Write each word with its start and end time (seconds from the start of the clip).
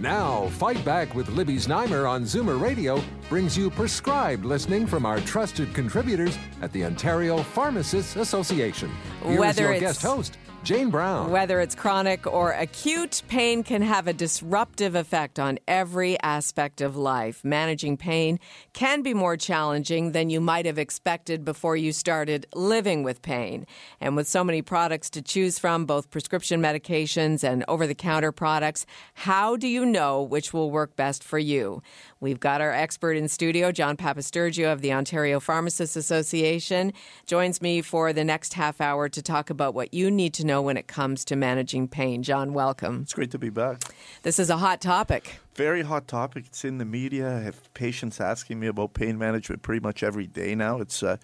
Now, 0.00 0.46
Fight 0.52 0.82
Back 0.82 1.14
with 1.14 1.28
Libby 1.28 1.56
Znaimer 1.56 2.08
on 2.08 2.22
Zoomer 2.24 2.58
Radio 2.58 3.02
brings 3.28 3.56
you 3.56 3.68
prescribed 3.68 4.46
listening 4.46 4.86
from 4.86 5.04
our 5.04 5.20
trusted 5.20 5.74
contributors 5.74 6.38
at 6.62 6.72
the 6.72 6.86
Ontario 6.86 7.42
Pharmacists 7.42 8.16
Association. 8.16 8.90
Here's 9.22 9.38
Whether 9.38 9.62
your 9.64 9.72
it's- 9.74 9.92
guest 9.92 10.02
host, 10.02 10.38
Jane 10.62 10.90
Brown. 10.90 11.30
Whether 11.30 11.58
it's 11.60 11.74
chronic 11.74 12.26
or 12.26 12.52
acute, 12.52 13.22
pain 13.28 13.62
can 13.62 13.80
have 13.80 14.06
a 14.06 14.12
disruptive 14.12 14.94
effect 14.94 15.38
on 15.38 15.58
every 15.66 16.20
aspect 16.20 16.82
of 16.82 16.96
life. 16.96 17.42
Managing 17.42 17.96
pain 17.96 18.38
can 18.74 19.00
be 19.00 19.14
more 19.14 19.38
challenging 19.38 20.12
than 20.12 20.28
you 20.28 20.38
might 20.38 20.66
have 20.66 20.78
expected 20.78 21.46
before 21.46 21.76
you 21.76 21.92
started 21.92 22.46
living 22.54 23.02
with 23.02 23.22
pain. 23.22 23.66
And 24.02 24.16
with 24.16 24.28
so 24.28 24.44
many 24.44 24.60
products 24.60 25.08
to 25.10 25.22
choose 25.22 25.58
from, 25.58 25.86
both 25.86 26.10
prescription 26.10 26.60
medications 26.60 27.42
and 27.42 27.64
over 27.66 27.86
the 27.86 27.94
counter 27.94 28.30
products, 28.30 28.84
how 29.14 29.56
do 29.56 29.66
you 29.66 29.86
know 29.86 30.22
which 30.22 30.52
will 30.52 30.70
work 30.70 30.94
best 30.94 31.24
for 31.24 31.38
you? 31.38 31.82
We've 32.20 32.40
got 32.40 32.60
our 32.60 32.72
expert 32.72 33.16
in 33.16 33.28
studio, 33.28 33.72
John 33.72 33.96
Papastergiou 33.96 34.70
of 34.70 34.82
the 34.82 34.92
Ontario 34.92 35.40
Pharmacists 35.40 35.96
Association, 35.96 36.92
joins 37.24 37.62
me 37.62 37.80
for 37.80 38.12
the 38.12 38.24
next 38.24 38.52
half 38.52 38.78
hour 38.78 39.08
to 39.08 39.22
talk 39.22 39.48
about 39.48 39.72
what 39.72 39.94
you 39.94 40.10
need 40.10 40.34
to 40.34 40.44
know 40.44 40.49
when 40.58 40.78
it 40.78 40.88
comes 40.88 41.24
to 41.26 41.36
managing 41.36 41.86
pain. 41.86 42.22
John, 42.22 42.54
welcome. 42.54 43.00
It's 43.02 43.12
great 43.12 43.30
to 43.32 43.38
be 43.38 43.50
back. 43.50 43.82
This 44.22 44.38
is 44.38 44.48
a 44.48 44.56
hot 44.56 44.80
topic. 44.80 45.38
Very 45.54 45.82
hot 45.82 46.08
topic. 46.08 46.46
It's 46.46 46.64
in 46.64 46.78
the 46.78 46.86
media. 46.86 47.36
I 47.36 47.40
have 47.40 47.74
patients 47.74 48.20
asking 48.20 48.58
me 48.58 48.66
about 48.68 48.94
pain 48.94 49.18
management 49.18 49.60
pretty 49.60 49.80
much 49.80 50.02
every 50.02 50.26
day 50.26 50.54
now. 50.54 50.80
It's 50.80 51.02
uh, 51.02 51.18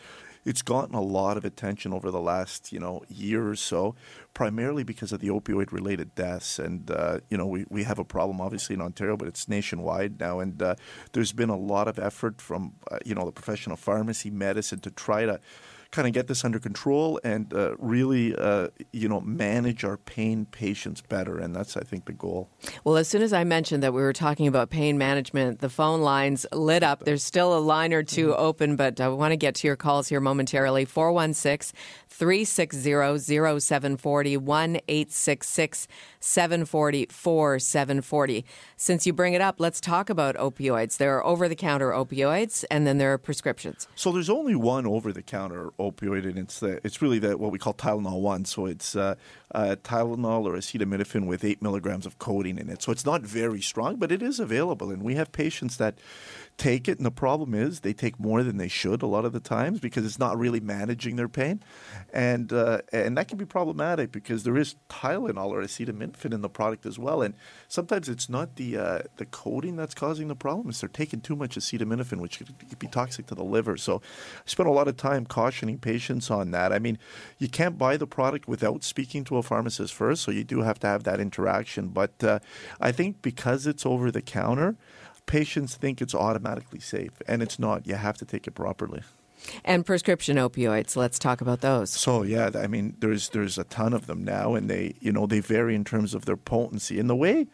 it's 0.44 0.62
gotten 0.62 0.94
a 0.94 1.00
lot 1.00 1.36
of 1.36 1.44
attention 1.44 1.92
over 1.92 2.10
the 2.10 2.20
last 2.20 2.72
you 2.72 2.78
know 2.78 3.02
year 3.08 3.48
or 3.48 3.56
so, 3.56 3.94
primarily 4.34 4.84
because 4.84 5.12
of 5.12 5.20
the 5.20 5.28
opioid 5.28 5.72
related 5.72 6.14
deaths. 6.14 6.58
And 6.58 6.90
uh, 6.90 7.20
you 7.30 7.36
know 7.36 7.46
we, 7.46 7.64
we 7.68 7.84
have 7.84 7.98
a 7.98 8.04
problem 8.04 8.40
obviously 8.40 8.74
in 8.74 8.80
Ontario, 8.80 9.16
but 9.16 9.26
it's 9.28 9.48
nationwide 9.48 10.20
now. 10.20 10.40
And 10.40 10.62
uh, 10.62 10.74
there's 11.12 11.32
been 11.32 11.50
a 11.50 11.56
lot 11.56 11.88
of 11.88 11.98
effort 11.98 12.40
from 12.40 12.74
uh, 12.90 12.98
you 13.04 13.14
know 13.14 13.24
the 13.24 13.32
profession 13.32 13.72
of 13.72 13.80
pharmacy, 13.80 14.30
medicine 14.30 14.80
to 14.80 14.90
try 14.90 15.26
to 15.26 15.40
kind 15.96 16.06
of 16.06 16.12
get 16.12 16.26
this 16.26 16.44
under 16.44 16.58
control 16.58 17.18
and 17.24 17.54
uh, 17.54 17.74
really, 17.78 18.36
uh, 18.36 18.68
you 18.92 19.08
know, 19.08 19.22
manage 19.22 19.82
our 19.82 19.96
pain 19.96 20.44
patients 20.44 21.00
better. 21.00 21.38
And 21.38 21.56
that's, 21.56 21.74
I 21.74 21.80
think, 21.80 22.04
the 22.04 22.12
goal. 22.12 22.50
Well, 22.84 22.98
as 22.98 23.08
soon 23.08 23.22
as 23.22 23.32
I 23.32 23.44
mentioned 23.44 23.82
that 23.82 23.94
we 23.94 24.02
were 24.02 24.12
talking 24.12 24.46
about 24.46 24.68
pain 24.68 24.98
management, 24.98 25.60
the 25.60 25.70
phone 25.70 26.02
lines 26.02 26.44
lit 26.52 26.82
up. 26.82 27.04
There's 27.04 27.24
still 27.24 27.56
a 27.56 27.60
line 27.60 27.94
or 27.94 28.02
two 28.02 28.34
open, 28.34 28.76
but 28.76 29.00
I 29.00 29.08
want 29.08 29.32
to 29.32 29.38
get 29.38 29.54
to 29.56 29.66
your 29.66 29.76
calls 29.76 30.08
here 30.08 30.20
momentarily. 30.20 30.84
416 30.84 31.74
360 32.08 33.18
0740 33.58 34.36
1 34.36 34.76
866 34.88 35.88
740 36.20 38.44
Since 38.76 39.06
you 39.06 39.12
bring 39.12 39.34
it 39.34 39.40
up, 39.40 39.56
let's 39.58 39.80
talk 39.80 40.10
about 40.10 40.36
opioids. 40.36 40.98
There 40.98 41.16
are 41.16 41.24
over 41.24 41.48
the 41.48 41.56
counter 41.56 41.90
opioids, 41.90 42.64
and 42.70 42.86
then 42.86 42.98
there 42.98 43.14
are 43.14 43.18
prescriptions. 43.18 43.88
So 43.94 44.12
there's 44.12 44.28
only 44.28 44.54
one 44.54 44.86
over-the-counter 44.86 45.70
opioid, 45.78 45.85
and 46.00 46.38
it's 46.38 46.60
the, 46.60 46.80
it's 46.84 47.02
really 47.02 47.18
the, 47.18 47.36
what 47.36 47.52
we 47.52 47.58
call 47.58 47.74
Tylenol 47.74 48.20
one. 48.20 48.44
So 48.44 48.66
it's 48.66 48.96
uh, 48.96 49.14
uh, 49.54 49.76
Tylenol 49.82 50.44
or 50.44 50.52
acetaminophen 50.52 51.26
with 51.26 51.44
eight 51.44 51.62
milligrams 51.62 52.06
of 52.06 52.18
codeine 52.18 52.58
in 52.58 52.68
it. 52.68 52.82
So 52.82 52.92
it's 52.92 53.04
not 53.04 53.22
very 53.22 53.60
strong, 53.60 53.96
but 53.96 54.12
it 54.12 54.22
is 54.22 54.40
available, 54.40 54.90
and 54.90 55.02
we 55.02 55.14
have 55.14 55.32
patients 55.32 55.76
that 55.78 55.98
take 56.58 56.88
it, 56.88 56.96
and 56.98 57.04
the 57.04 57.10
problem 57.10 57.54
is 57.54 57.80
they 57.80 57.92
take 57.92 58.18
more 58.18 58.42
than 58.42 58.56
they 58.56 58.68
should 58.68 59.02
a 59.02 59.06
lot 59.06 59.24
of 59.24 59.32
the 59.32 59.40
times 59.40 59.78
because 59.78 60.06
it's 60.06 60.18
not 60.18 60.38
really 60.38 60.60
managing 60.60 61.16
their 61.16 61.28
pain, 61.28 61.62
and 62.12 62.52
uh, 62.52 62.80
and 62.92 63.16
that 63.16 63.28
can 63.28 63.36
be 63.36 63.44
problematic 63.44 64.10
because 64.10 64.44
there 64.44 64.56
is 64.56 64.76
Tylenol 64.88 65.48
or 65.48 65.62
acetaminophen 65.62 66.32
in 66.32 66.40
the 66.40 66.48
product 66.48 66.86
as 66.86 66.98
well, 66.98 67.20
and 67.22 67.34
sometimes 67.68 68.08
it's 68.08 68.28
not 68.28 68.56
the 68.56 68.76
uh, 68.76 68.98
the 69.16 69.26
codeine 69.26 69.76
that's 69.76 69.94
causing 69.94 70.28
the 70.28 70.34
problem; 70.34 70.68
it's 70.70 70.80
they're 70.80 70.88
taking 70.88 71.20
too 71.20 71.36
much 71.36 71.56
acetaminophen, 71.56 72.20
which 72.20 72.38
could 72.38 72.78
be 72.78 72.86
toxic 72.86 73.26
to 73.26 73.34
the 73.34 73.44
liver. 73.44 73.76
So, 73.76 73.96
I 73.96 74.42
spent 74.46 74.68
a 74.68 74.72
lot 74.72 74.88
of 74.88 74.96
time 74.96 75.26
cautioning 75.26 75.78
patients 75.78 76.30
on 76.30 76.52
that. 76.52 76.72
I 76.72 76.78
mean, 76.78 76.98
you 77.38 77.48
can't 77.48 77.76
buy 77.76 77.96
the 77.96 78.06
product 78.06 78.48
without 78.48 78.82
speaking 78.82 79.24
to 79.24 79.36
a 79.36 79.42
pharmacist 79.42 79.92
first, 79.92 80.22
so 80.22 80.30
you 80.30 80.44
do 80.44 80.62
have 80.62 80.78
to 80.80 80.86
have 80.86 81.04
that 81.04 81.20
interaction. 81.20 81.88
But 81.88 82.24
uh, 82.24 82.38
I 82.80 82.92
think 82.92 83.20
because 83.20 83.66
it's 83.66 83.84
over 83.84 84.10
the 84.10 84.22
counter 84.22 84.76
patients 85.26 85.76
think 85.76 86.00
it's 86.00 86.14
automatically 86.14 86.80
safe, 86.80 87.12
and 87.26 87.42
it's 87.42 87.58
not. 87.58 87.86
You 87.86 87.94
have 87.94 88.16
to 88.18 88.24
take 88.24 88.46
it 88.46 88.52
properly. 88.52 89.02
And 89.64 89.84
prescription 89.84 90.36
opioids, 90.38 90.96
let's 90.96 91.18
talk 91.18 91.40
about 91.40 91.60
those. 91.60 91.90
So 91.90 92.22
yeah, 92.22 92.50
I 92.54 92.66
mean, 92.66 92.96
there's 93.00 93.28
there's 93.30 93.58
a 93.58 93.64
ton 93.64 93.92
of 93.92 94.06
them 94.06 94.24
now, 94.24 94.54
and 94.54 94.70
they 94.70 94.94
you 95.00 95.12
know 95.12 95.26
they 95.26 95.40
vary 95.40 95.74
in 95.74 95.84
terms 95.84 96.14
of 96.14 96.24
their 96.24 96.36
potency. 96.36 96.98
And 96.98 97.10
the 97.10 97.16
way 97.16 97.46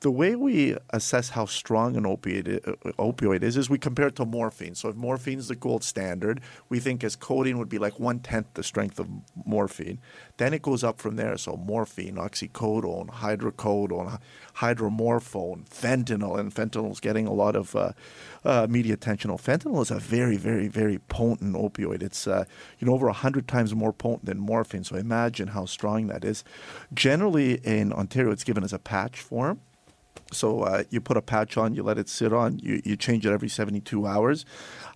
the 0.00 0.10
way 0.12 0.36
we 0.36 0.76
assess 0.90 1.30
how 1.30 1.44
strong 1.44 1.96
an 1.96 2.04
opioid, 2.04 2.68
uh, 2.68 2.92
opioid 2.92 3.42
is 3.42 3.56
is 3.56 3.68
we 3.68 3.78
compare 3.78 4.06
it 4.06 4.16
to 4.16 4.24
morphine. 4.24 4.76
So 4.76 4.90
if 4.90 4.96
morphine 4.96 5.38
is 5.38 5.48
the 5.48 5.56
gold 5.56 5.82
standard, 5.82 6.40
we 6.68 6.78
think 6.78 7.02
as 7.02 7.16
codeine 7.16 7.58
would 7.58 7.68
be 7.68 7.78
like 7.78 7.98
one 7.98 8.20
tenth 8.20 8.46
the 8.54 8.62
strength 8.62 9.00
of 9.00 9.08
morphine. 9.44 9.98
Then 10.36 10.54
it 10.54 10.62
goes 10.62 10.84
up 10.84 11.00
from 11.00 11.16
there. 11.16 11.36
So 11.36 11.56
morphine, 11.56 12.14
oxycodone, 12.14 13.10
hydrocodone, 13.10 14.20
hydromorphone, 14.58 15.68
fentanyl, 15.68 16.38
and 16.38 16.54
fentanyl 16.54 16.92
is 16.92 17.00
getting 17.00 17.26
a 17.26 17.32
lot 17.32 17.56
of 17.56 17.74
uh, 17.74 17.92
uh, 18.44 18.68
media 18.70 18.94
attention. 18.94 19.32
Fentanyl 19.32 19.82
is 19.82 19.90
a 19.90 19.98
very, 19.98 20.36
very, 20.36 20.68
very 20.68 20.98
potent 20.98 21.56
opioid. 21.56 22.04
It's 22.04 22.28
uh, 22.28 22.44
you 22.78 22.86
know 22.86 22.94
over 22.94 23.08
hundred 23.08 23.48
times 23.48 23.74
more 23.74 23.92
potent 23.92 24.26
than 24.26 24.38
morphine. 24.38 24.84
So 24.84 24.94
imagine 24.94 25.48
how 25.48 25.64
strong 25.64 26.06
that 26.06 26.24
is. 26.24 26.44
Generally 26.94 27.54
in 27.64 27.92
Ontario, 27.92 28.30
it's 28.30 28.44
given 28.44 28.62
as 28.62 28.72
a 28.72 28.78
patch 28.78 29.18
form. 29.18 29.60
So 30.32 30.62
uh, 30.62 30.84
you 30.90 31.00
put 31.00 31.16
a 31.16 31.22
patch 31.22 31.56
on, 31.56 31.74
you 31.74 31.82
let 31.82 31.98
it 31.98 32.08
sit 32.08 32.32
on, 32.32 32.58
you, 32.58 32.82
you 32.84 32.96
change 32.96 33.24
it 33.24 33.32
every 33.32 33.48
72 33.48 34.06
hours. 34.06 34.44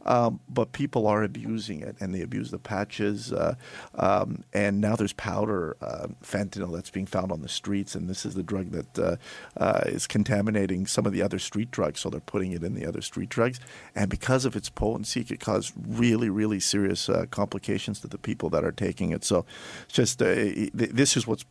Um, 0.05 0.41
but 0.49 0.73
people 0.73 1.07
are 1.07 1.23
abusing 1.23 1.81
it, 1.81 1.97
and 2.01 2.15
they 2.15 2.23
abuse 2.23 2.51
the 2.51 2.59
patches. 2.59 3.33
Uh, 3.33 3.55
um, 3.95 4.43
and 4.53 4.81
now 4.81 4.97
there's 4.97 5.13
powder 5.13 5.77
uh, 5.81 6.09
fentanyl 6.25 6.75
that's 6.75 6.91
being 6.91 7.07
found 7.07 7.31
on 7.31 7.43
the 7.43 7.49
streets, 7.49 7.95
and 7.95 8.09
this 8.11 8.27
is 8.27 8.35
the 8.35 8.43
drug 8.43 8.73
that 8.73 8.99
uh, 8.99 9.17
uh, 9.57 9.83
is 9.87 10.07
contaminating 10.07 10.87
some 10.87 11.07
of 11.07 11.13
the 11.13 11.23
other 11.23 11.39
street 11.39 11.71
drugs. 11.71 12.01
So 12.01 12.11
they're 12.11 12.21
putting 12.21 12.53
it 12.53 12.65
in 12.65 12.75
the 12.75 12.87
other 12.87 13.01
street 13.01 13.29
drugs, 13.29 13.61
and 13.95 14.11
because 14.11 14.45
of 14.45 14.57
its 14.57 14.69
potency, 14.69 15.21
it 15.21 15.29
could 15.29 15.41
cause 15.41 15.73
really, 15.87 16.29
really 16.29 16.61
serious 16.61 17.09
uh, 17.09 17.27
complications 17.31 18.01
to 18.01 18.09
the 18.09 18.19
people 18.19 18.51
that 18.51 18.65
are 18.65 18.73
taking 18.73 19.11
it. 19.11 19.25
So, 19.25 19.47
it's 19.85 19.95
just 19.95 20.19
th- 20.19 20.71
this 20.73 21.17
is 21.17 21.27
what's 21.27 21.45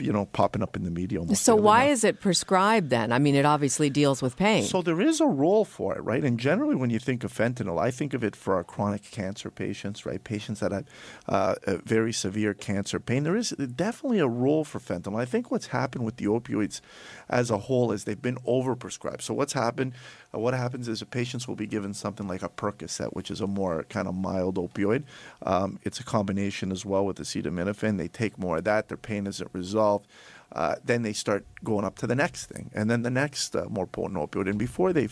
you 0.00 0.12
know 0.12 0.26
popping 0.26 0.62
up 0.62 0.76
in 0.76 0.84
the 0.84 0.90
media. 0.90 1.18
Almost 1.20 1.42
So, 1.42 1.56
why 1.56 1.86
now. 1.86 1.92
is 1.92 2.04
it 2.04 2.20
prescribed 2.20 2.90
then? 2.90 3.12
I 3.12 3.18
mean, 3.18 3.34
it 3.34 3.44
obviously 3.44 3.90
deals 3.90 4.22
with 4.22 4.36
pain. 4.36 4.64
So 4.64 4.82
there 4.82 5.00
is 5.00 5.20
a 5.20 5.26
role 5.26 5.64
for 5.64 5.96
it, 5.96 6.02
right? 6.02 6.22
And 6.24 6.38
generally, 6.38 6.74
when 6.74 6.90
you 6.90 6.98
think 6.98 7.24
of 7.24 7.32
fentanyl, 7.32 7.80
I 7.80 7.90
think 7.90 8.14
of 8.14 8.22
it 8.22 8.36
for 8.36 8.54
our 8.54 8.64
chronic 8.64 9.02
cancer 9.10 9.50
patients, 9.50 10.04
right? 10.04 10.22
Patients 10.22 10.60
that 10.60 10.72
have 10.72 10.84
uh, 11.28 11.54
a 11.66 11.78
very 11.78 12.12
severe 12.12 12.54
cancer 12.54 13.00
pain. 13.00 13.24
There 13.24 13.36
is 13.36 13.50
definitely 13.50 14.18
a 14.18 14.28
role 14.28 14.64
for 14.64 14.78
fentanyl. 14.78 15.18
I 15.18 15.24
think 15.24 15.50
what's 15.50 15.68
happened 15.68 16.04
with 16.04 16.16
the 16.16 16.26
opioids 16.26 16.80
as 17.28 17.50
a 17.50 17.58
whole 17.58 17.92
is 17.92 18.04
they've 18.04 18.20
been 18.20 18.38
overprescribed. 18.46 19.22
So 19.22 19.34
what's 19.34 19.52
happened? 19.54 19.92
Uh, 20.34 20.38
what 20.38 20.54
happens 20.54 20.88
is 20.88 21.00
the 21.00 21.06
patients 21.06 21.46
will 21.46 21.56
be 21.56 21.66
given 21.66 21.94
something 21.94 22.28
like 22.28 22.42
a 22.42 22.48
Percocet, 22.48 23.14
which 23.14 23.30
is 23.30 23.40
a 23.40 23.46
more 23.46 23.84
kind 23.84 24.08
of 24.08 24.14
mild 24.14 24.56
opioid. 24.56 25.04
Um, 25.42 25.78
it's 25.82 26.00
a 26.00 26.04
combination 26.04 26.72
as 26.72 26.84
well 26.84 27.04
with 27.04 27.18
acetaminophen. 27.18 27.98
They 27.98 28.08
take 28.08 28.38
more 28.38 28.58
of 28.58 28.64
that. 28.64 28.88
Their 28.88 28.96
pain 28.96 29.26
isn't 29.26 29.50
resolved 29.52 30.06
uh, 30.52 30.76
then 30.84 31.02
they 31.02 31.12
start 31.12 31.44
going 31.64 31.84
up 31.84 31.98
to 31.98 32.06
the 32.06 32.14
next 32.14 32.46
thing, 32.46 32.70
and 32.74 32.90
then 32.90 33.02
the 33.02 33.10
next 33.10 33.54
uh, 33.56 33.66
more 33.68 33.86
potent 33.86 34.18
opioid. 34.18 34.48
And 34.48 34.58
before 34.58 34.92
they 34.92 35.08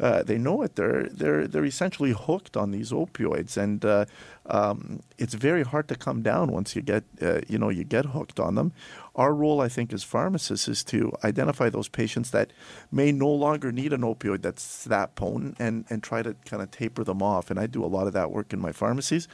uh, 0.00 0.22
they 0.24 0.36
know 0.36 0.62
it, 0.62 0.74
they're 0.74 1.04
they're 1.04 1.46
they're 1.46 1.64
essentially 1.64 2.12
hooked 2.12 2.56
on 2.56 2.72
these 2.72 2.90
opioids, 2.90 3.56
and 3.56 3.84
uh, 3.84 4.04
um, 4.46 5.00
it's 5.16 5.34
very 5.34 5.62
hard 5.62 5.88
to 5.88 5.94
come 5.94 6.22
down 6.22 6.50
once 6.50 6.74
you 6.74 6.82
get 6.82 7.04
uh, 7.22 7.40
you 7.48 7.56
know 7.56 7.68
you 7.68 7.84
get 7.84 8.06
hooked 8.06 8.40
on 8.40 8.56
them. 8.56 8.72
Our 9.14 9.32
role, 9.32 9.60
I 9.60 9.68
think, 9.68 9.92
as 9.92 10.02
pharmacists, 10.02 10.66
is 10.66 10.82
to 10.84 11.12
identify 11.22 11.70
those 11.70 11.88
patients 11.88 12.30
that 12.32 12.52
may 12.90 13.12
no 13.12 13.28
longer 13.28 13.70
need 13.70 13.92
an 13.92 14.00
opioid 14.00 14.42
that's 14.42 14.84
that 14.84 15.14
potent, 15.14 15.56
and 15.60 15.84
and 15.88 16.02
try 16.02 16.22
to 16.22 16.34
kind 16.44 16.62
of 16.62 16.72
taper 16.72 17.04
them 17.04 17.22
off. 17.22 17.50
And 17.50 17.60
I 17.60 17.66
do 17.66 17.84
a 17.84 17.86
lot 17.86 18.08
of 18.08 18.12
that 18.14 18.32
work 18.32 18.52
in 18.52 18.60
my 18.60 18.72
pharmacies. 18.72 19.28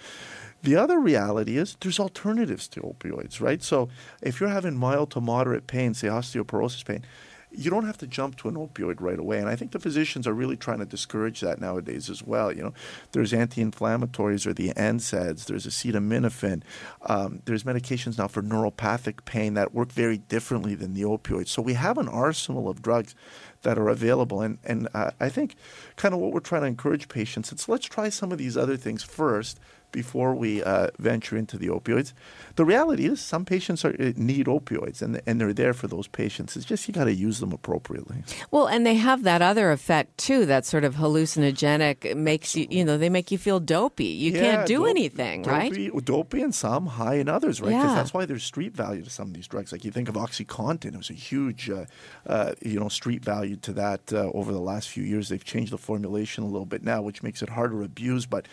The 0.63 0.77
other 0.77 1.01
reality 1.01 1.57
is 1.57 1.77
there's 1.81 1.99
alternatives 1.99 2.69
to 2.69 2.81
opioids, 2.81 3.41
right? 3.41 3.63
So 3.63 3.89
if 4.21 4.41
you're 4.41 4.51
having 4.51 4.77
mild 4.77 5.11
to 5.13 5.21
moderate 5.21 5.67
pain, 5.67 5.95
say 5.95 6.09
osteoporosis 6.09 6.85
pain, 6.85 7.05
you 7.53 7.71
don't 7.71 7.85
have 7.85 7.99
to 7.99 8.07
jump 8.07 8.37
to 8.37 8.49
an 8.49 8.55
opioid 8.55 9.01
right 9.01 9.19
away. 9.19 9.39
And 9.39 9.49
I 9.49 9.57
think 9.57 9.73
the 9.73 9.81
physicians 9.81 10.27
are 10.27 10.33
really 10.33 10.57
trying 10.57 10.79
to 10.79 10.85
discourage 10.85 11.41
that 11.41 11.61
nowadays 11.61 12.09
as 12.09 12.23
well. 12.23 12.53
You 12.53 12.63
know, 12.63 12.75
there's 13.13 13.33
anti-inflammatories 13.33 14.47
or 14.47 14.55
the 14.55 14.73
NSAIDs, 14.75 15.47
there's 15.47 15.67
acetaminophen, 15.67 16.63
um, 17.07 17.43
there's 17.47 17.65
medications 17.65 18.19
now 18.19 18.29
for 18.29 18.43
neuropathic 18.43 19.25
pain 19.25 19.55
that 19.55 19.75
work 19.75 19.91
very 19.91 20.19
differently 20.19 20.75
than 20.75 20.95
the 20.95 21.03
opioids. 21.03 21.49
So 21.49 21.61
we 21.61 21.75
have 21.75 21.99
an 21.99 22.09
arsenal 22.09 22.69
of 22.69 22.83
drugs 22.83 23.15
that 23.63 23.79
are 23.79 23.89
available. 23.89 24.43
And, 24.43 24.59
and 24.65 24.89
uh, 24.95 25.11
I 25.19 25.29
think 25.29 25.57
kind 25.97 26.15
of 26.15 26.21
what 26.21 26.33
we're 26.33 26.41
trying 26.41 26.63
to 26.63 26.69
encourage 26.69 27.09
patients 27.09 27.53
is 27.53 27.69
let's 27.69 27.87
try 27.87 28.11
some 28.11 28.31
of 28.31 28.39
these 28.39 28.57
other 28.57 28.77
things 28.77 29.03
first 29.03 29.59
before 29.93 30.35
we 30.35 30.63
uh, 30.63 30.89
venture 30.99 31.37
into 31.37 31.59
the 31.59 31.69
opioids. 31.69 32.13
The 32.57 32.65
reality 32.65 33.07
is, 33.07 33.21
some 33.21 33.45
patients 33.45 33.85
are, 33.85 33.95
uh, 33.99 34.13
need 34.17 34.47
opioids, 34.47 35.03
and 35.03 35.21
and 35.27 35.41
they're 35.41 35.53
there 35.53 35.73
for 35.75 35.87
those 35.89 36.09
patients. 36.09 36.57
It's 36.57 36.65
just 36.67 36.87
you 36.89 36.95
got 36.95 37.05
to 37.05 37.15
use 37.15 37.41
them 37.41 37.53
appropriately. 37.53 38.23
Well, 38.51 38.67
and 38.67 38.85
they 38.87 38.95
have 38.97 39.23
that 39.25 39.43
other 39.43 39.71
effect 39.71 40.19
too. 40.19 40.47
That 40.47 40.67
sort 40.67 40.85
of 40.85 40.97
hallucinogenic 40.97 42.17
makes 42.17 42.57
you, 42.57 42.67
you 42.71 42.85
know, 42.85 42.99
they 42.99 43.09
make 43.09 43.31
you 43.31 43.39
feel 43.39 43.61
dopey. 43.61 44.05
You 44.05 44.33
yeah, 44.33 44.41
can't 44.41 44.67
do 44.67 44.79
dope, 44.79 44.89
anything, 44.89 45.43
dopey, 45.43 45.91
right? 45.91 46.05
Dopey 46.05 46.43
and 46.43 46.55
some, 46.55 46.87
high 46.87 47.15
in 47.15 47.29
others, 47.29 47.61
right? 47.61 47.69
Because 47.71 47.91
Yeah. 47.91 47.95
that's 47.95 48.15
why 48.15 48.25
there's 48.27 48.45
street 48.45 48.75
value 48.75 49.03
to 49.03 49.11
some 49.11 49.29
of 49.29 49.35
these 49.35 49.47
drugs. 49.47 49.73
Like 49.73 49.85
you 49.85 49.91
think 49.91 50.09
of 50.09 50.15
OxyContin, 50.15 50.87
it 50.95 50.97
was 50.97 51.11
a 51.11 51.15
huge, 51.15 51.71
uh, 51.71 51.85
uh, 52.27 52.55
you 52.61 52.79
know, 52.81 52.89
street 52.89 53.25
value 53.25 53.57
to 53.57 53.73
that 53.75 54.13
uh, 54.13 54.31
over 54.35 54.53
the 54.53 54.61
last 54.61 54.89
few 54.89 55.05
years. 55.05 55.29
They've 55.29 55.45
changed 55.45 55.73
the 55.73 55.79
formulation 55.79 56.45
a 56.45 56.49
little 56.49 56.67
bit 56.67 56.83
now, 56.83 57.03
which 57.03 57.23
makes 57.23 57.43
it 57.43 57.51
harder 57.51 57.79
to 57.79 57.85
abuse, 57.85 58.27
but. 58.27 58.47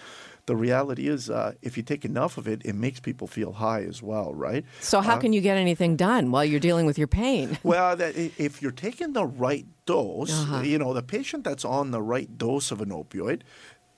The 0.48 0.56
reality 0.56 1.10
is, 1.10 1.30
uh, 1.30 1.54
if 1.62 1.76
you 1.76 1.84
take 1.84 2.06
enough 2.06 2.38
of 2.38 2.48
it, 2.48 2.62
it 2.64 2.74
makes 2.74 3.02
people 3.02 3.28
feel 3.28 3.52
high 3.52 3.82
as 3.84 4.02
well, 4.02 4.34
right? 4.34 4.64
So 4.80 5.02
how 5.02 5.18
can 5.18 5.34
you 5.34 5.42
get 5.42 5.58
anything 5.58 5.98
done 5.98 6.32
while 6.32 6.46
you're 6.46 6.62
dealing 6.62 6.86
with 6.86 6.98
your 6.98 7.08
pain? 7.10 7.58
Well, 7.64 7.98
that, 7.98 8.16
if 8.16 8.62
you're 8.62 8.72
taking 8.72 9.12
the 9.12 9.26
right 9.26 9.66
dose, 9.86 10.32
Uh-huh. 10.32 10.62
you 10.62 10.80
know, 10.80 10.94
the 10.94 11.04
patient 11.04 11.44
that's 11.44 11.66
on 11.66 11.92
the 11.92 12.02
right 12.02 12.38
dose 12.38 12.72
of 12.72 12.80
an 12.82 12.90
opioid, 12.92 13.42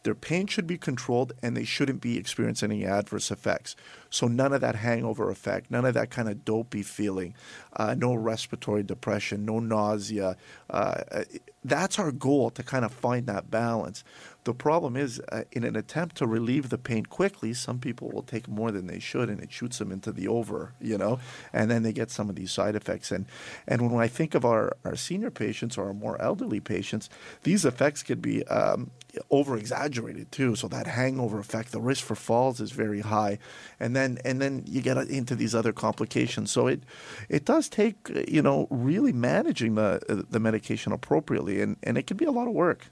their 0.01 0.15
pain 0.15 0.47
should 0.47 0.65
be 0.65 0.77
controlled 0.77 1.33
and 1.43 1.55
they 1.55 1.65
shouldn't 1.65 2.01
be 2.01 2.17
experiencing 2.17 2.71
any 2.71 2.83
adverse 2.85 3.29
effects. 3.29 3.75
So, 4.09 4.27
none 4.27 4.51
of 4.53 4.61
that 4.61 4.75
hangover 4.77 5.29
effect, 5.29 5.69
none 5.69 5.85
of 5.85 5.93
that 5.93 6.09
kind 6.09 6.27
of 6.29 6.43
dopey 6.45 6.81
feeling, 6.81 7.35
uh, 7.75 7.93
no 7.95 8.15
respiratory 8.15 8.81
depression, 8.81 9.45
no 9.45 9.59
nausea. 9.59 10.35
Uh, 10.69 11.01
uh, 11.11 11.23
that's 11.63 11.99
our 11.99 12.11
goal 12.11 12.49
to 12.51 12.63
kind 12.63 12.85
of 12.85 12.93
find 12.93 13.27
that 13.27 13.51
balance. 13.51 14.03
The 14.45 14.53
problem 14.53 14.95
is, 14.95 15.19
uh, 15.31 15.43
in 15.51 15.63
an 15.63 15.75
attempt 15.75 16.15
to 16.17 16.27
relieve 16.27 16.69
the 16.69 16.77
pain 16.77 17.05
quickly, 17.05 17.53
some 17.53 17.79
people 17.79 18.09
will 18.09 18.23
take 18.23 18.47
more 18.47 18.71
than 18.71 18.87
they 18.87 18.99
should, 18.99 19.29
and 19.29 19.41
it 19.41 19.51
shoots 19.51 19.77
them 19.77 19.91
into 19.91 20.11
the 20.11 20.27
over, 20.27 20.73
you 20.79 20.97
know, 20.97 21.19
and 21.51 21.69
then 21.69 21.83
they 21.83 21.91
get 21.91 22.09
some 22.09 22.29
of 22.29 22.35
these 22.35 22.51
side 22.51 22.75
effects. 22.75 23.11
And 23.11 23.25
and 23.67 23.91
when 23.91 24.01
I 24.01 24.07
think 24.07 24.35
of 24.35 24.45
our, 24.45 24.77
our 24.85 24.95
senior 24.95 25.29
patients 25.29 25.77
or 25.77 25.87
our 25.87 25.93
more 25.93 26.19
elderly 26.21 26.61
patients, 26.61 27.09
these 27.43 27.65
effects 27.65 28.01
could 28.01 28.21
be 28.21 28.45
um, 28.47 28.91
over 29.29 29.57
exaggerated 29.57 30.31
too. 30.31 30.55
So 30.55 30.67
that 30.69 30.87
hangover 30.87 31.39
effect, 31.39 31.71
the 31.71 31.81
risk 31.81 32.03
for 32.03 32.15
falls 32.15 32.61
is 32.61 32.71
very 32.71 33.01
high, 33.01 33.39
and 33.79 33.95
then 33.95 34.19
and 34.23 34.41
then 34.41 34.63
you 34.65 34.81
get 34.81 34.97
into 34.97 35.35
these 35.35 35.53
other 35.53 35.73
complications. 35.73 36.51
So 36.51 36.67
it 36.67 36.83
it 37.27 37.45
does 37.45 37.69
take 37.69 38.09
uh, 38.15 38.23
you 38.27 38.41
know 38.41 38.67
really 38.69 39.13
managing 39.13 39.75
the 39.75 40.25
the 40.29 40.39
medication 40.39 40.91
appropriately, 40.91 41.48
and 41.61 41.77
and 41.83 41.97
it 41.97 42.07
can 42.07 42.17
be 42.17 42.25
a 42.25 42.31
lot 42.31 42.47
of 42.47 42.53
work. 42.53 42.85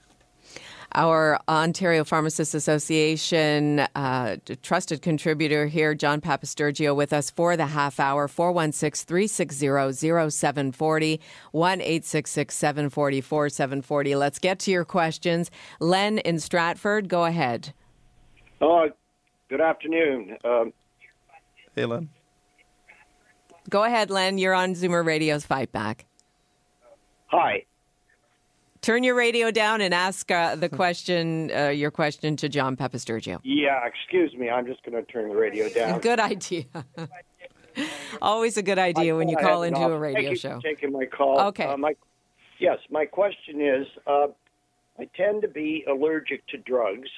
Our 0.94 1.38
Ontario 1.48 2.02
Pharmacists 2.02 2.54
Association 2.54 3.80
uh, 3.94 4.36
trusted 4.62 5.02
contributor 5.02 5.66
here, 5.66 5.94
John 5.94 6.22
Papastergiou, 6.22 6.96
with 6.96 7.12
us 7.12 7.30
for 7.30 7.58
the 7.58 7.66
half 7.66 8.00
hour. 8.00 8.26
416 8.26 9.06
360 9.06 10.30
0740 10.30 11.20
1 11.52 11.80
866 11.82 12.54
744 12.54 13.48
740. 13.50 14.16
Let's 14.16 14.38
get 14.38 14.58
to 14.60 14.70
your 14.70 14.86
questions. 14.86 15.50
Len 15.78 16.18
in 16.18 16.38
Stratford, 16.38 17.08
go 17.10 17.26
ahead. 17.26 17.74
Oh, 18.62 18.88
good 19.48 19.60
afternoon. 19.60 20.38
Um, 20.42 20.72
Hey, 21.74 21.84
Len. 21.84 22.08
Go 23.70 23.84
ahead, 23.84 24.10
Len. 24.10 24.38
You're 24.38 24.54
on 24.54 24.74
Zoomer 24.74 25.04
Radio's 25.04 25.44
Fight 25.46 25.70
Back. 25.70 26.06
hi. 27.26 27.64
Turn 28.88 29.04
your 29.04 29.16
radio 29.16 29.50
down 29.50 29.82
and 29.82 29.92
ask 29.92 30.30
uh, 30.30 30.56
the 30.56 30.70
question, 30.70 31.50
uh, 31.54 31.68
your 31.68 31.90
question 31.90 32.36
to 32.36 32.48
John 32.48 32.74
Papastergiou. 32.74 33.38
Yeah, 33.44 33.84
excuse 33.84 34.32
me. 34.32 34.48
I'm 34.48 34.64
just 34.64 34.82
going 34.82 34.94
to 34.94 35.12
turn 35.12 35.28
the 35.28 35.36
radio 35.36 35.68
down. 35.74 36.00
Good 36.00 36.18
idea. 36.18 36.64
Always 38.22 38.56
a 38.56 38.62
good 38.62 38.78
idea 38.78 39.14
when 39.14 39.28
you 39.28 39.36
call 39.36 39.62
into 39.62 39.78
a 39.78 39.98
radio 39.98 40.22
Thank 40.22 40.30
you 40.30 40.36
show. 40.36 40.54
for 40.54 40.62
taking 40.62 40.90
my 40.90 41.04
call. 41.04 41.38
Okay. 41.48 41.66
Uh, 41.66 41.76
my, 41.76 41.96
yes, 42.60 42.78
my 42.90 43.04
question 43.04 43.60
is 43.60 43.86
uh, 44.06 44.28
I 44.98 45.06
tend 45.14 45.42
to 45.42 45.48
be 45.48 45.84
allergic 45.86 46.46
to 46.46 46.56
drugs. 46.56 47.10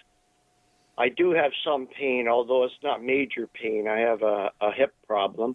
I 0.99 1.09
do 1.09 1.31
have 1.31 1.53
some 1.65 1.87
pain, 1.87 2.27
although 2.27 2.65
it's 2.65 2.75
not 2.83 3.01
major 3.01 3.47
pain. 3.47 3.87
I 3.87 4.01
have 4.01 4.23
a, 4.23 4.51
a 4.61 4.73
hip 4.73 4.93
problem. 5.07 5.55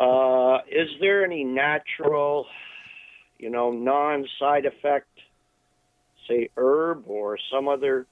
Uh, 0.00 0.58
is 0.68 0.88
there 1.00 1.24
any 1.24 1.44
natural, 1.44 2.46
you 3.38 3.50
know, 3.50 3.70
non 3.70 4.26
side 4.38 4.66
effect, 4.66 5.08
say 6.28 6.48
herb 6.56 7.04
or 7.06 7.38
some 7.52 7.68
other 7.68 8.06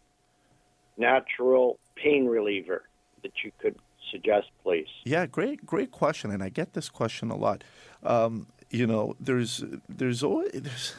natural 0.97 1.79
pain 1.95 2.27
reliever 2.27 2.83
that 3.23 3.33
you 3.45 3.53
could 3.59 3.77
suggest, 4.11 4.49
please? 4.63 4.87
Yeah, 5.05 5.27
great, 5.27 5.67
great 5.67 5.91
question, 5.91 6.31
and 6.31 6.43
I 6.43 6.49
get 6.49 6.73
this 6.75 6.89
question 6.89 7.31
a 7.31 7.37
lot. 7.37 7.65
Um, 8.03 8.47
you 8.71 8.87
know, 8.87 9.15
there's, 9.21 9.65
there's 9.89 10.23
always, 10.23 10.51
there's, 10.53 10.95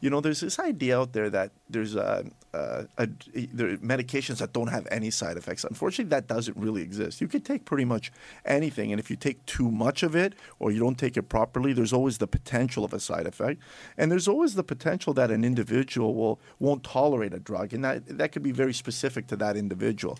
you 0.00 0.10
know, 0.10 0.20
there's 0.20 0.40
this 0.40 0.58
idea 0.58 0.98
out 0.98 1.12
there 1.12 1.30
that 1.30 1.52
there's 1.70 1.94
a, 1.94 2.24
there 2.52 3.68
are 3.68 3.76
medications 3.78 4.38
that 4.38 4.52
don't 4.52 4.68
have 4.68 4.86
any 4.90 5.10
side 5.10 5.36
effects. 5.36 5.64
Unfortunately, 5.64 6.08
that 6.10 6.26
doesn't 6.26 6.56
really 6.56 6.82
exist. 6.82 7.20
You 7.20 7.28
could 7.28 7.44
take 7.44 7.64
pretty 7.64 7.84
much 7.84 8.12
anything, 8.44 8.92
and 8.92 9.00
if 9.00 9.10
you 9.10 9.16
take 9.16 9.44
too 9.46 9.70
much 9.70 10.02
of 10.02 10.14
it 10.14 10.34
or 10.58 10.70
you 10.70 10.80
don't 10.80 10.98
take 10.98 11.16
it 11.16 11.24
properly, 11.24 11.72
there's 11.72 11.92
always 11.92 12.18
the 12.18 12.26
potential 12.26 12.84
of 12.84 12.92
a 12.92 13.00
side 13.00 13.26
effect, 13.26 13.60
and 13.96 14.10
there's 14.10 14.28
always 14.28 14.54
the 14.54 14.64
potential 14.64 15.14
that 15.14 15.30
an 15.30 15.44
individual 15.44 16.14
will 16.14 16.40
won't 16.58 16.84
tolerate 16.84 17.34
a 17.34 17.38
drug, 17.38 17.72
and 17.72 17.84
that 17.84 18.06
that 18.18 18.32
could 18.32 18.42
be 18.42 18.52
very 18.52 18.74
specific 18.74 19.26
to 19.28 19.36
that 19.36 19.56
individual. 19.56 20.18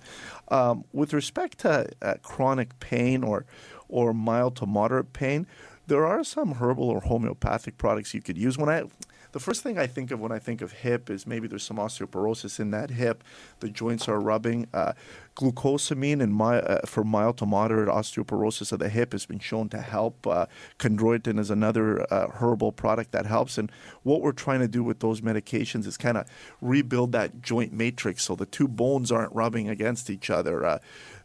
Um, 0.49 0.85
with 0.93 1.13
respect 1.13 1.59
to 1.59 1.89
uh, 2.03 2.15
chronic 2.23 2.79
pain 2.81 3.23
or 3.23 3.47
or 3.89 4.13
mild 4.13 4.57
to 4.57 4.67
moderate 4.67 5.13
pain, 5.13 5.47
there 5.87 6.05
are 6.05 6.25
some 6.25 6.53
herbal 6.53 6.89
or 6.89 7.01
homeopathic 7.01 7.79
products 7.79 8.13
you 8.15 8.21
could 8.21 8.37
use. 8.37 8.59
When 8.59 8.69
I 8.69 8.85
the 9.33 9.41
first 9.41 9.63
thing 9.63 9.79
I 9.79 9.87
think 9.87 10.11
of 10.11 10.21
when 10.21 10.33
I 10.33 10.39
think 10.39 10.61
of 10.61 10.73
hip 10.73 11.11
is 11.11 11.27
maybe 11.27 11.49
there's 11.49 11.65
some 11.65 11.77
osteoporosis 11.77 12.61
in 12.61 12.71
that 12.71 12.91
hip. 12.91 13.23
The 13.61 13.69
joints 13.69 14.09
are 14.09 14.21
rubbing. 14.21 14.67
Uh, 14.73 14.93
glucosamine 15.37 16.23
and 16.23 16.35
my, 16.35 16.59
uh, 16.61 16.87
for 16.87 17.05
mild 17.05 17.37
to 17.39 17.47
moderate 17.47 17.89
osteoporosis 17.89 18.73
of 18.73 18.79
the 18.79 18.89
hip 18.89 19.13
has 19.13 19.27
been 19.27 19.39
shown 19.39 19.69
to 19.69 19.81
help. 19.81 20.27
Uh, 20.27 20.47
chondroitin 20.79 21.39
is 21.39 21.51
another 21.51 22.11
uh, 22.13 22.29
herbal 22.29 22.73
product 22.73 23.13
that 23.13 23.27
helps. 23.27 23.59
And 23.59 23.71
what 24.03 24.23
we're 24.23 24.33
trying 24.33 24.61
to 24.61 24.69
do 24.69 24.83
with 24.83 25.01
those 25.01 25.21
medications 25.21 25.87
is 25.87 25.97
kind 25.97 26.17
of 26.17 26.27
rebuild 26.61 27.13
that 27.13 27.43
joint 27.43 27.73
matrix 27.73 28.25
so 28.25 28.35
the 28.35 28.47
two 28.47 28.69
bones 28.69 29.13
aren't 29.13 29.35
rubbing 29.35 29.69
against 29.69 30.09
each 30.09 30.31
other. 30.31 30.65
Uh, 30.65 30.79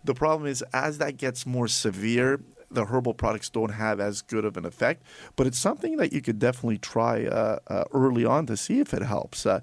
the 0.04 0.14
problem 0.14 0.48
is 0.50 0.64
as 0.74 0.98
that 0.98 1.18
gets 1.18 1.46
more 1.46 1.68
severe, 1.68 2.42
the 2.72 2.86
herbal 2.86 3.14
products 3.14 3.50
don't 3.50 3.74
have 3.74 4.00
as 4.00 4.22
good 4.22 4.46
of 4.46 4.58
an 4.58 4.66
effect, 4.66 5.04
but 5.36 5.46
it's 5.46 5.60
something 5.60 5.98
that 5.98 6.14
you 6.14 6.22
could 6.22 6.40
definitely 6.40 6.78
try 6.78 7.26
uh, 7.26 7.60
uh, 7.68 7.84
early 7.92 8.26
on 8.26 8.46
to 8.48 8.58
see 8.58 8.80
if 8.80 8.94
it 8.94 9.02
helps. 9.02 9.46
Uh, 9.46 9.60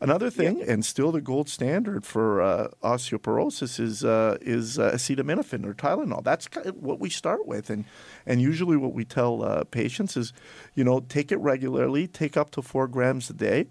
another 0.00 0.30
thing, 0.30 0.62
and 0.62 0.84
still 0.84 1.10
the 1.12 1.20
gold 1.20 1.48
standard 1.48 2.04
for 2.04 2.42
uh, 2.42 2.68
osteoporosis 2.82 3.80
is 3.80 4.04
uh, 4.04 4.36
is 4.40 4.78
uh, 4.78 4.92
acetaminophen 4.92 5.64
or 5.64 5.74
Tylenol. 5.74 6.22
That's 6.22 6.46
kind 6.48 6.66
of 6.66 6.76
what 6.76 7.00
we 7.00 7.10
start 7.10 7.46
with, 7.46 7.70
and 7.70 7.84
and 8.26 8.40
usually 8.40 8.76
what 8.76 8.92
we 8.92 9.04
tell 9.04 9.42
uh, 9.42 9.64
patients 9.64 10.16
is, 10.16 10.32
you 10.74 10.84
know, 10.84 11.00
take 11.00 11.32
it 11.32 11.38
regularly, 11.38 12.06
take 12.06 12.36
up 12.36 12.50
to 12.52 12.62
four 12.62 12.86
grams 12.86 13.30
a 13.30 13.34
day, 13.34 13.66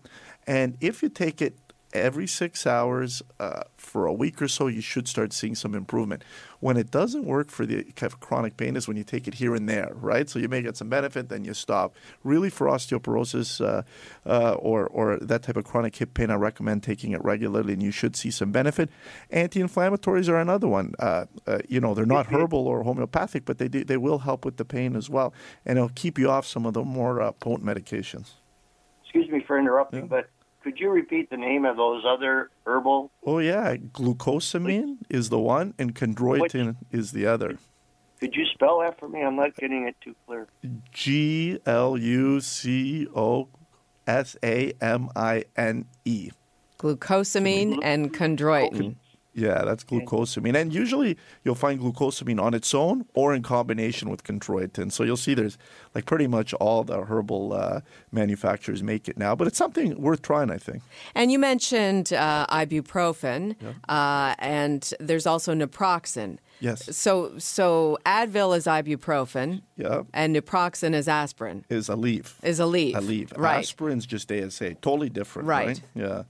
and 0.48 0.78
if 0.82 1.04
you 1.04 1.10
take 1.10 1.42
it 1.42 1.58
every 1.94 2.28
six 2.28 2.68
hours 2.68 3.22
uh, 3.40 3.64
for 3.78 4.06
a 4.06 4.14
week 4.14 4.42
or 4.42 4.48
so, 4.48 4.68
you 4.68 4.82
should 4.82 5.08
start 5.08 5.34
seeing 5.34 5.56
some 5.56 5.74
improvement. 5.74 6.24
When 6.60 6.78
it 6.78 6.92
doesn't 6.92 7.26
work 7.26 7.50
for 7.50 7.66
the 7.66 7.84
kind 7.84 8.12
of 8.12 8.20
chronic 8.20 8.58
pain 8.58 8.76
is 8.76 8.88
when 8.88 8.98
you 8.98 9.04
take 9.04 9.28
it 9.28 9.36
here 9.36 9.56
and 9.56 9.68
there, 9.68 9.92
right? 9.96 10.30
So 10.30 10.40
you 10.40 10.50
may 10.50 10.62
get 10.62 10.78
some 10.78 10.90
benefit, 10.90 11.30
then 11.30 11.46
you 11.46 11.54
stop. 11.54 11.96
Really, 12.24 12.50
for 12.50 12.68
osteoporosis 12.68 13.64
uh, 13.66 13.84
uh, 14.30 14.54
or 14.54 14.88
or 14.88 15.18
that 15.18 15.44
type 15.44 15.58
of 15.58 15.64
chronic 15.64 15.96
hip 15.96 16.14
pain, 16.14 16.30
I 16.30 16.36
recommend 16.36 16.84
taking 16.84 17.12
it 17.12 17.24
regularly, 17.24 17.74
and 17.74 17.82
you 17.82 17.92
should 17.92 18.16
see 18.16 18.30
some 18.30 18.52
benefit. 18.52 18.90
Anti-inflammatories 19.32 20.28
are 20.28 20.38
another 20.38 20.68
one. 20.68 20.94
Uh, 21.00 21.26
uh, 21.48 21.60
you 21.68 21.80
know, 21.80 21.94
they're 21.94 22.06
not 22.06 22.28
herbal 22.28 22.68
or 22.68 22.84
homeopathic, 22.84 23.46
but 23.46 23.58
they 23.58 23.68
do, 23.68 23.84
they 23.84 23.98
will 23.98 24.20
help 24.20 24.46
with 24.46 24.58
the 24.58 24.66
pain 24.66 24.96
as 24.96 25.10
well, 25.10 25.34
and 25.66 25.78
it'll 25.78 25.90
keep 25.90 26.20
you 26.20 26.30
off 26.30 26.46
some 26.46 26.66
of 26.66 26.74
the 26.74 26.84
more 26.84 27.22
uh, 27.22 27.32
potent 27.32 27.66
medications. 27.66 28.32
Excuse 29.04 29.30
me 29.30 29.44
for 29.48 29.58
interrupting, 29.58 30.08
but 30.08 30.30
could 30.64 30.80
you 30.80 30.90
repeat 30.90 31.30
the 31.30 31.38
name 31.38 31.66
of 31.66 31.78
those 31.78 32.04
other 32.06 32.50
herbal? 32.66 33.12
Oh 33.26 33.40
yeah, 33.40 33.76
glucosamine 33.78 34.98
is 35.10 35.30
the 35.30 35.40
one, 35.40 35.74
and 35.80 35.96
chondroitin 35.96 36.76
is 36.92 37.12
the 37.12 37.26
other. 37.26 37.58
Could 38.20 38.36
you 38.36 38.46
spell 38.54 38.80
that 38.82 39.00
for 39.00 39.08
me? 39.08 39.22
I'm 39.22 39.38
not 39.38 39.56
getting 39.56 39.88
it 39.88 39.96
too 40.02 40.16
clear. 40.26 40.48
G 40.92 41.60
L 41.66 41.98
U 41.98 42.42
C 42.42 43.08
O 43.16 43.48
S 44.06 44.36
A 44.44 44.74
M 44.82 45.10
I 45.16 45.46
N 45.56 45.86
E. 46.04 46.32
Glucosamine 46.78 47.80
and 47.82 48.14
chondroitin. 48.14 48.96
Yeah, 49.34 49.64
that's 49.64 49.84
glucosamine. 49.84 50.56
And 50.56 50.74
usually 50.74 51.16
you'll 51.44 51.56
find 51.56 51.80
glucosamine 51.80 52.42
on 52.42 52.54
its 52.54 52.74
own 52.74 53.06
or 53.14 53.34
in 53.34 53.44
combination 53.44 54.10
with 54.10 54.24
chondroitin. 54.24 54.92
So 54.92 55.04
you'll 55.04 55.18
see 55.18 55.34
there's 55.34 55.58
like 55.96 56.06
pretty 56.06 56.28
much 56.28 56.54
all 56.56 56.84
the 56.84 57.04
herbal 57.06 57.54
uh, 57.54 57.82
manufacturers 58.12 58.82
make 58.84 59.08
it 59.08 59.18
now. 59.18 59.36
But 59.36 59.48
it's 59.48 59.58
something 59.58 60.02
worth 60.02 60.24
trying, 60.24 60.50
I 60.50 60.58
think. 60.58 60.82
And 61.16 61.32
you 61.32 61.40
mentioned 61.40 62.12
uh, 62.12 62.48
ibuprofen, 62.48 63.56
uh, 63.88 64.36
and 64.40 64.92
there's 65.00 65.28
also 65.28 65.54
naproxen. 65.54 66.38
Yes. 66.60 66.96
So, 66.98 67.38
so 67.38 67.98
Advil 68.06 68.58
is 68.58 68.66
ibuprofen, 68.66 69.62
Yeah. 69.78 70.04
and 70.14 70.36
naproxen 70.36 70.94
is 70.94 71.08
aspirin. 71.08 71.64
Is 71.70 71.88
Aleve. 71.88 72.34
Is 72.44 72.60
Aleve. 72.60 72.94
Aleve. 72.96 73.38
Right. 73.38 73.64
Aspirin's 73.64 74.06
just 74.06 74.30
ASA. 74.32 74.74
Totally 74.76 75.10
different. 75.10 75.48
Right. 75.48 75.68
Right. 75.68 75.82
Yeah. 75.96 76.24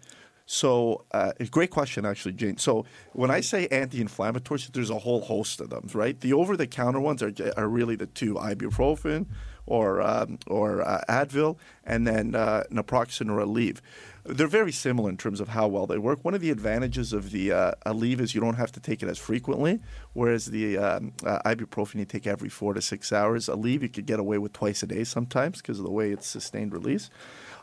So, 0.51 1.06
uh, 1.12 1.34
great 1.51 1.70
question, 1.70 2.08
actually, 2.08 2.34
Jane. 2.34 2.58
So, 2.58 2.84
when 3.13 3.29
I 3.29 3.39
say 3.39 3.68
anti-inflammatories, 3.68 4.72
there's 4.72 4.89
a 4.89 4.98
whole 4.98 5.22
host 5.22 5.62
of 5.62 5.70
them, 5.70 5.88
right? 5.94 6.20
The 6.20 6.34
over-the-counter 6.34 7.00
ones 7.00 7.22
are, 7.22 7.32
are 7.56 7.68
really 7.68 7.96
the 7.96 8.08
two: 8.08 8.34
ibuprofen 8.34 9.27
or 9.68 10.01
um, 10.01 10.39
or 10.48 10.82
uh, 10.82 11.01
Advil, 11.08 11.60
and 11.84 12.08
then 12.08 12.34
uh, 12.34 12.63
naproxen 12.72 13.29
or 13.29 13.46
Aleve. 13.46 13.79
They're 14.25 14.48
very 14.48 14.72
similar 14.72 15.12
in 15.12 15.18
terms 15.18 15.39
of 15.39 15.50
how 15.50 15.68
well 15.68 15.86
they 15.86 16.00
work. 16.00 16.25
One 16.25 16.34
of 16.34 16.41
the 16.41 16.50
advantages 16.50 17.13
of 17.13 17.29
the 17.29 17.51
uh, 17.51 17.72
Aleve 17.86 18.20
is 18.20 18.34
you 18.34 18.41
don't 18.41 18.56
have 18.56 18.72
to 18.72 18.79
take 18.79 19.03
it 19.03 19.08
as 19.08 19.20
frequently, 19.20 19.79
whereas 20.13 20.48
the 20.48 20.79
um, 20.79 21.13
uh, 21.27 21.44
ibuprofen 21.46 22.00
you 22.00 22.06
take 22.06 22.25
every 22.25 22.50
four 22.50 22.74
to 22.74 22.82
six 22.82 23.13
hours. 23.13 23.50
Aleve 23.50 23.84
you 23.84 23.89
could 23.89 24.08
get 24.08 24.20
away 24.20 24.39
with 24.39 24.53
twice 24.53 24.82
a 24.82 24.88
day 24.88 25.03
sometimes 25.03 25.62
because 25.62 25.77
of 25.77 25.86
the 25.86 25.91
way 25.91 26.10
it's 26.10 26.25
sustained 26.25 26.74
release. 26.74 27.12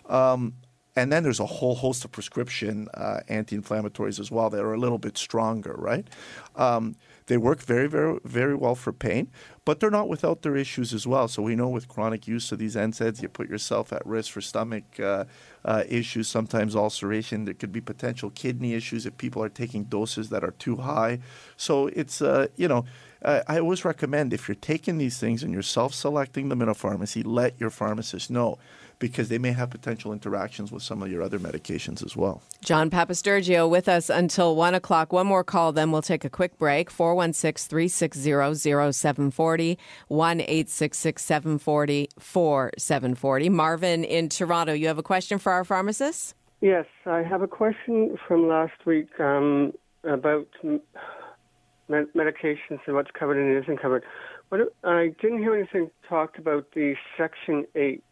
Um, 0.09 0.55
and 0.97 1.13
then 1.13 1.23
there's 1.23 1.41
a 1.41 1.47
whole 1.47 1.75
host 1.75 2.05
of 2.07 2.11
prescription 2.11 2.89
uh, 2.95 3.21
anti-inflammatories 3.29 4.19
as 4.19 4.31
well 4.31 4.49
that 4.49 4.65
are 4.65 4.73
a 4.73 4.79
little 4.79 4.99
bit 4.99 5.19
stronger, 5.19 5.75
right? 5.77 6.09
Um, 6.57 6.97
they 7.27 7.37
work 7.37 7.61
very, 7.61 7.87
very, 7.87 8.19
very 8.25 8.55
well 8.55 8.75
for 8.75 8.93
pain, 8.93 9.31
but 9.65 9.79
they're 9.79 9.91
not 9.91 10.09
without 10.09 10.43
their 10.43 10.57
issues 10.57 10.95
as 10.95 11.07
well. 11.07 11.29
So 11.29 11.43
we 11.43 11.55
know 11.55 11.69
with 11.69 11.89
chronic 11.89 12.27
use 12.27 12.51
of 12.51 12.59
these 12.59 12.77
NSAIDs, 12.77 13.21
you 13.21 13.29
put 13.29 13.49
yourself 13.51 13.93
at 13.93 14.07
risk 14.07 14.33
for 14.33 14.41
stomach 14.41 14.85
uh, 14.99 15.25
uh, 15.65 15.83
issues, 15.89 16.29
sometimes 16.29 16.75
ulceration. 16.75 17.45
There 17.45 17.55
could 17.55 17.73
be 17.73 17.81
potential 17.81 18.31
kidney 18.31 18.75
issues 18.75 19.05
if 19.05 19.19
people 19.19 19.43
are 19.43 19.49
taking 19.49 19.85
doses 19.85 20.31
that 20.31 20.45
are 20.45 20.53
too 20.53 20.77
high. 20.77 21.19
So 21.57 21.89
it's, 21.89 22.23
uh, 22.23 22.47
you 22.57 22.69
know, 22.69 22.87
I 23.23 23.59
always 23.59 23.85
recommend 23.85 24.33
if 24.33 24.47
you're 24.47 24.55
taking 24.55 24.99
these 24.99 25.19
things 25.19 25.43
and 25.43 25.53
you're 25.53 25.63
self-selecting 25.63 26.49
them 26.49 26.63
in 26.63 26.69
a 26.69 26.75
pharmacy, 26.75 27.25
let 27.25 27.59
your 27.59 27.71
pharmacist 27.71 28.31
know 28.31 28.57
because 28.99 29.29
they 29.29 29.39
may 29.39 29.53
have 29.53 29.71
potential 29.71 30.13
interactions 30.13 30.73
with 30.73 30.83
some 30.83 31.03
of 31.03 31.11
your 31.11 31.23
other 31.23 31.39
medications 31.39 32.05
as 32.05 32.17
well. 32.17 32.43
John 32.65 32.91
Papasturgio 32.91 33.69
with 33.69 33.89
us 33.89 34.09
until 34.09 34.57
1 34.57 34.75
o'clock. 34.75 35.13
One 35.13 35.27
more 35.27 35.45
call, 35.45 35.73
then 35.73 35.91
we'll 35.91 36.03
take 36.03 36.25
a 36.25 36.31
quick 36.31 36.57
break. 36.59 36.91
416 36.91 37.69
360 37.69 38.93
0740, 38.93 39.79
1 40.09 40.41
866 40.41 41.23
740 41.23 42.09
4740. 42.19 43.49
Marvin 43.51 44.05
in 44.05 44.29
Toronto, 44.29 44.73
you 44.73 44.87
have 44.87 44.99
a 44.99 45.03
question 45.03 45.39
for 45.39 45.53
our 45.53 45.65
pharmacist? 45.65 46.35
Yes, 46.61 46.87
I 47.05 47.23
have 47.23 47.43
a 47.43 47.49
question 47.49 48.17
from 48.27 48.49
last 48.49 48.87
week 48.87 49.09
um, 49.21 49.73
about 50.05 50.49
med- 50.63 52.13
medications 52.15 52.81
and 52.87 52.95
what's 52.95 53.11
covered 53.11 53.37
and 53.37 53.63
isn't 53.63 53.81
covered. 53.81 54.05
What, 54.49 54.73
I 54.85 55.15
didn't 55.21 55.41
hear 55.41 55.55
anything 55.55 55.91
talked 56.09 56.39
about 56.39 56.73
the 56.75 56.95
Section 57.19 57.67
8. 57.75 58.03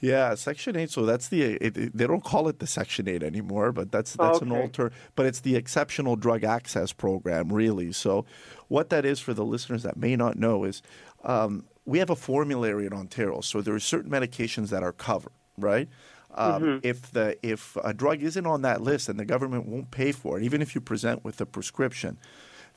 Yeah, 0.00 0.34
Section 0.34 0.76
Eight. 0.76 0.90
So 0.90 1.04
that's 1.04 1.28
the 1.28 1.42
it, 1.42 1.76
it- 1.76 1.96
they 1.96 2.06
don't 2.06 2.24
call 2.24 2.48
it 2.48 2.58
the 2.58 2.66
Section 2.66 3.06
Eight 3.08 3.22
anymore, 3.22 3.70
but 3.72 3.92
that's 3.92 4.14
that's 4.14 4.40
an 4.40 4.50
Okay. 4.50 4.60
old 4.62 4.72
term. 4.72 4.90
But 5.14 5.26
it's 5.26 5.40
the 5.40 5.56
Exceptional 5.56 6.16
Drug 6.16 6.42
Access 6.42 6.92
Program, 6.92 7.52
really. 7.52 7.92
So 7.92 8.24
what 8.68 8.88
that 8.90 9.04
is 9.04 9.20
for 9.20 9.34
the 9.34 9.44
listeners 9.44 9.82
that 9.82 9.96
may 9.96 10.16
not 10.16 10.36
know 10.38 10.64
is 10.64 10.80
um, 11.24 11.64
we 11.84 11.98
have 11.98 12.08
a 12.10 12.16
formulary 12.16 12.86
in 12.86 12.92
Ontario. 12.94 13.40
So 13.42 13.60
there 13.60 13.74
are 13.74 13.80
certain 13.80 14.10
medications 14.10 14.68
that 14.70 14.82
are 14.82 14.92
covered, 14.92 15.32
right? 15.58 15.88
Um, 16.32 16.80
If 16.84 17.10
the 17.10 17.36
if 17.46 17.76
a 17.82 17.92
drug 17.92 18.22
isn't 18.22 18.46
on 18.46 18.62
that 18.62 18.80
list 18.80 19.08
and 19.08 19.18
the 19.18 19.24
government 19.24 19.66
won't 19.66 19.90
pay 19.90 20.12
for 20.12 20.38
it, 20.38 20.44
even 20.44 20.62
if 20.62 20.74
you 20.74 20.80
present 20.80 21.24
with 21.24 21.40
a 21.40 21.46
prescription. 21.46 22.18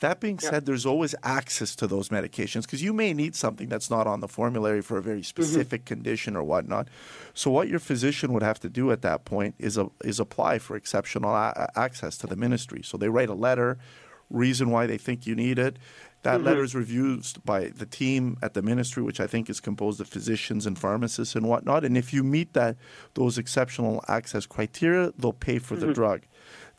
That 0.03 0.19
being 0.19 0.37
said, 0.37 0.65
there's 0.65 0.85
always 0.85 1.15
access 1.23 1.77
to 1.77 1.87
those 1.87 2.09
medications 2.09 2.63
because 2.63 2.83
you 2.83 2.91
may 2.91 3.13
need 3.13 3.37
something 3.37 3.69
that's 3.69 3.89
not 3.89 4.05
on 4.05 4.19
the 4.19 4.27
formulary 4.27 4.81
for 4.81 4.97
a 4.97 5.01
very 5.01 5.21
mm-hmm. 5.21 5.23
specific 5.23 5.85
condition 5.85 6.35
or 6.35 6.43
whatnot. 6.43 6.89
So, 7.33 7.49
what 7.49 7.69
your 7.69 7.79
physician 7.79 8.33
would 8.33 8.43
have 8.43 8.59
to 8.59 8.69
do 8.69 8.91
at 8.91 9.01
that 9.03 9.23
point 9.23 9.55
is 9.59 9.77
a, 9.77 9.89
is 10.03 10.19
apply 10.19 10.59
for 10.59 10.75
exceptional 10.75 11.33
a- 11.33 11.71
access 11.77 12.17
to 12.17 12.27
the 12.27 12.35
ministry. 12.35 12.81
So 12.83 12.97
they 12.97 13.07
write 13.07 13.29
a 13.29 13.33
letter, 13.33 13.77
reason 14.29 14.71
why 14.71 14.87
they 14.87 14.97
think 14.97 15.25
you 15.25 15.35
need 15.35 15.57
it. 15.57 15.77
That 16.23 16.39
mm-hmm. 16.39 16.47
letter 16.47 16.63
is 16.63 16.75
reviewed 16.75 17.25
by 17.45 17.69
the 17.69 17.85
team 17.85 18.37
at 18.41 18.55
the 18.55 18.61
ministry, 18.61 19.03
which 19.03 19.21
I 19.21 19.27
think 19.27 19.49
is 19.49 19.61
composed 19.61 20.01
of 20.01 20.09
physicians 20.09 20.65
and 20.65 20.77
pharmacists 20.77 21.33
and 21.33 21.47
whatnot. 21.47 21.85
And 21.85 21.95
if 21.97 22.11
you 22.11 22.25
meet 22.25 22.51
that 22.55 22.75
those 23.13 23.37
exceptional 23.37 24.03
access 24.09 24.45
criteria, 24.45 25.13
they'll 25.17 25.31
pay 25.31 25.59
for 25.59 25.77
the 25.77 25.85
mm-hmm. 25.85 25.93
drug. 25.93 26.21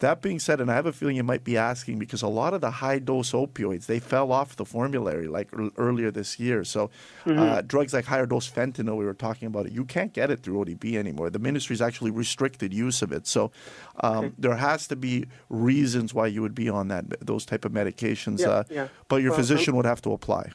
That 0.01 0.21
being 0.21 0.41
said, 0.41 0.61
and 0.61 0.71
I 0.71 0.75
have 0.75 0.87
a 0.87 0.93
feeling 0.93 1.17
you 1.17 1.23
might 1.23 1.45
be 1.45 1.57
asking 1.57 1.99
because 1.99 2.21
a 2.21 2.29
lot 2.29 2.53
of 2.53 2.61
the 2.61 2.71
high 2.71 2.99
dose 2.99 3.33
opioids 3.33 3.87
they 3.87 4.01
fell 4.01 4.33
off 4.33 4.57
the 4.57 4.65
formulary 4.65 5.29
like 5.29 5.49
ear- 5.57 5.71
earlier 5.77 6.11
this 6.11 6.41
year. 6.41 6.65
So 6.65 6.91
uh, 7.27 7.63
drugs 7.63 7.95
like 7.95 8.05
higher 8.05 8.27
dose 8.27 8.51
fentanyl, 8.51 8.97
we 8.97 9.05
were 9.05 9.15
talking 9.15 9.47
about 9.47 9.67
it. 9.67 9.73
You 9.73 9.85
can't 9.85 10.13
get 10.13 10.31
it 10.31 10.41
through 10.41 10.65
ODB 10.65 10.97
anymore. 10.97 11.31
The 11.31 11.39
ministry's 11.39 11.81
actually 11.81 12.11
restricted 12.11 12.75
use 12.75 13.03
of 13.03 13.13
it. 13.13 13.27
So 13.27 13.53
um, 14.01 14.35
there 14.37 14.57
has 14.57 14.89
to 14.89 14.97
be 14.97 15.27
reasons 15.49 16.13
why 16.13 16.27
you 16.27 16.43
would 16.43 16.55
be 16.55 16.69
on 16.69 16.89
that 16.89 17.25
those 17.25 17.47
type 17.47 17.65
of 17.65 17.73
medications. 17.73 18.41
Yeah, 18.41 18.49
uh, 18.49 18.65
yeah. 18.69 18.89
But 19.09 19.23
your 19.23 19.31
Well, 19.31 19.41
um, 19.41 19.43
physician 19.43 19.77
would 19.77 19.87
have 19.87 20.03
to 20.03 20.13
apply. 20.13 20.51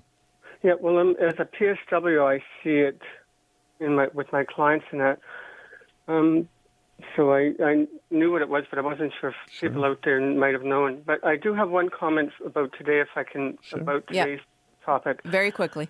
Yeah, 0.63 0.74
well, 0.79 0.98
um, 0.98 1.15
as 1.22 1.36
a 1.39 1.46
PSW, 1.46 2.22
I 2.22 2.39
see 2.62 2.79
it 2.79 3.01
in 3.79 3.96
my 3.96 4.08
with 4.13 4.31
my 4.34 4.43
clients 4.43 4.86
and 4.91 5.00
that. 5.00 5.19
Um, 6.10 6.50
so 7.15 7.31
I, 7.33 7.53
I 7.63 7.87
knew 8.11 8.31
what 8.31 8.41
it 8.41 8.49
was, 8.49 8.63
but 8.69 8.79
I 8.79 8.81
wasn't 8.81 9.13
sure 9.19 9.29
if 9.29 9.35
people 9.61 9.85
out 9.85 9.99
there 10.03 10.19
might 10.19 10.53
have 10.53 10.63
known. 10.63 11.01
But 11.05 11.25
I 11.25 11.35
do 11.35 11.53
have 11.53 11.69
one 11.69 11.89
comment 11.89 12.31
about 12.45 12.73
today, 12.77 12.99
if 12.99 13.09
I 13.15 13.23
can, 13.23 13.57
about 13.73 14.03
Yeah. 14.09 14.25
today's 14.25 14.41
topic. 14.85 15.21
Very 15.25 15.51
quickly. 15.51 15.89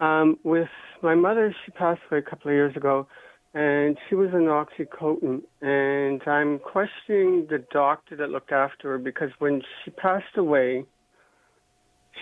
Um, 0.00 0.38
with 0.44 0.68
my 1.02 1.14
mother, 1.14 1.54
she 1.64 1.72
passed 1.72 2.00
away 2.10 2.18
a 2.18 2.22
couple 2.22 2.50
of 2.50 2.54
years 2.54 2.76
ago, 2.76 3.06
and 3.54 3.96
she 4.08 4.14
was 4.14 4.30
on 4.34 4.42
Oxycontin. 4.42 5.42
And 5.62 6.22
I'm 6.26 6.58
questioning 6.58 7.46
the 7.48 7.64
doctor 7.72 8.16
that 8.16 8.30
looked 8.30 8.52
after 8.52 8.90
her 8.90 8.98
because 8.98 9.30
when 9.38 9.62
she 9.84 9.90
passed 9.90 10.36
away, 10.36 10.84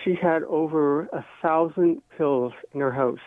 she 0.03 0.15
had 0.15 0.43
over 0.43 1.03
a 1.07 1.25
thousand 1.41 2.01
pills 2.17 2.53
in 2.73 2.79
her 2.81 2.91
house. 2.91 3.19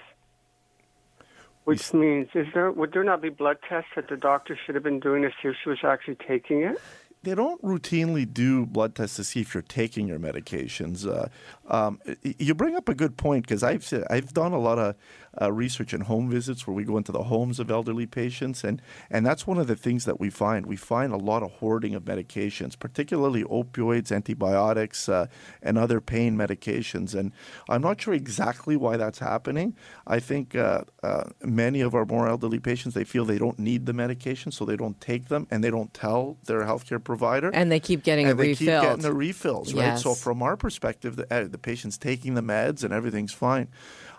Which 1.69 1.93
means, 1.93 2.29
is 2.35 2.47
there 2.55 2.73
would 2.73 2.95
there 2.95 3.05
not 3.05 3.21
be 3.21 3.29
blood 3.29 3.59
tests 3.69 3.91
that 3.95 4.09
the 4.09 4.17
doctor 4.17 4.57
should 4.65 4.75
have 4.75 4.83
been 4.83 5.01
doing 5.01 5.21
to 5.21 5.29
see 5.29 5.49
if 5.49 5.57
she 5.63 5.69
was 5.69 5.81
actually 5.85 6.15
taking 6.15 6.63
it? 6.63 6.81
They 7.29 7.35
don't 7.35 7.63
routinely 7.63 8.33
do 8.33 8.65
blood 8.65 8.95
tests 8.95 9.17
to 9.17 9.25
see 9.25 9.41
if 9.41 9.53
you're 9.53 9.63
taking 9.63 10.09
your 10.09 10.19
medications. 10.19 11.07
Uh, 11.07 11.29
um, 11.69 12.01
you 12.23 12.55
bring 12.55 12.75
up 12.75 12.89
a 12.89 12.95
good 12.95 13.17
point 13.17 13.47
because 13.47 13.63
I've 13.63 13.87
I've 14.09 14.33
done 14.33 14.53
a 14.53 14.59
lot 14.59 14.79
of 14.79 14.95
uh, 15.41 15.53
research 15.53 15.93
and 15.93 16.05
home 16.05 16.31
visits 16.31 16.67
where 16.67 16.75
we 16.75 16.85
go 16.85 16.97
into 16.97 17.13
the 17.13 17.25
homes 17.25 17.61
of 17.61 17.71
elderly 17.71 18.07
patients, 18.07 18.65
and 18.65 18.81
and 19.11 19.27
that's 19.27 19.47
one 19.47 19.59
of 19.59 19.67
the 19.67 19.77
things 19.77 20.07
that 20.07 20.19
we 20.19 20.31
find. 20.31 20.65
We 20.67 20.77
find 20.77 21.13
a 21.13 21.19
lot 21.19 21.43
of 21.43 21.53
hoarding 21.53 21.95
of 21.95 22.05
medications, 22.05 22.79
particularly 22.79 23.45
opioids, 23.45 24.11
antibiotics, 24.11 25.09
uh, 25.09 25.27
and 25.63 25.77
other 25.77 26.01
pain 26.01 26.37
medications. 26.37 27.15
And 27.15 27.33
I'm 27.69 27.83
not 27.83 28.01
sure 28.01 28.15
exactly 28.15 28.77
why 28.77 28.97
that's 28.97 29.19
happening. 29.19 29.77
I 30.07 30.19
think 30.19 30.55
uh, 30.55 30.85
uh, 31.03 31.25
many 31.43 31.83
of 31.83 31.95
our 31.95 32.07
more 32.07 32.27
elderly 32.27 32.59
patients 32.59 32.95
they 32.95 33.05
feel 33.05 33.25
they 33.27 33.39
don't 33.39 33.59
need 33.59 33.85
the 33.85 33.93
medication, 33.93 34.51
so 34.51 34.65
they 34.65 34.77
don't 34.77 34.99
take 35.01 35.29
them, 35.29 35.47
and 35.51 35.63
they 35.63 35.71
don't 35.71 35.93
tell 35.93 36.39
their 36.45 36.63
healthcare 36.63 37.03
provider 37.03 37.18
And 37.53 37.71
they 37.71 37.81
keep 37.81 38.03
getting 38.03 38.27
and 38.29 38.39
they 38.39 38.55
keep 38.55 38.69
getting 38.69 39.03
the 39.03 39.13
refills, 39.13 39.75
right? 39.75 39.99
So 39.99 40.15
from 40.15 40.43
our 40.43 40.57
perspective, 40.57 41.17
the, 41.17 41.33
uh, 41.35 41.49
the 41.49 41.59
patient's 41.59 41.99
taking 41.99 42.35
the 42.35 42.43
meds 42.43 42.85
and 42.85 42.93
everything's 42.93 43.33
fine. 43.33 43.69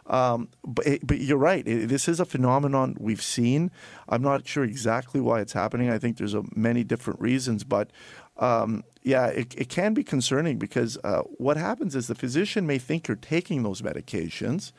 Um, 0.08 0.50
but, 0.66 0.86
but 1.04 1.20
you're 1.20 1.38
right. 1.38 1.64
This 1.66 2.08
is 2.08 2.20
a 2.20 2.26
phenomenon 2.26 2.98
we've 3.00 3.22
seen. 3.22 3.70
I'm 4.08 4.24
not 4.24 4.48
sure 4.48 4.64
exactly 4.64 5.22
why 5.22 5.40
it's 5.42 5.54
happening. 5.54 5.90
I 5.90 6.00
think 6.00 6.18
there's 6.18 6.34
a, 6.34 6.44
many 6.56 6.84
different 6.84 7.22
reasons, 7.22 7.64
but 7.64 7.92
um, 8.38 8.84
yeah, 9.04 9.28
it, 9.28 9.54
it 9.56 9.70
can 9.70 9.94
be 9.94 10.04
concerning 10.04 10.58
because 10.58 10.98
uh, 11.04 11.22
what 11.38 11.58
happens 11.58 11.96
is 11.96 12.08
the 12.08 12.16
physician 12.16 12.66
may 12.66 12.80
think 12.80 13.08
you're 13.08 13.18
taking 13.18 13.64
those 13.64 13.82
medications 13.82 14.72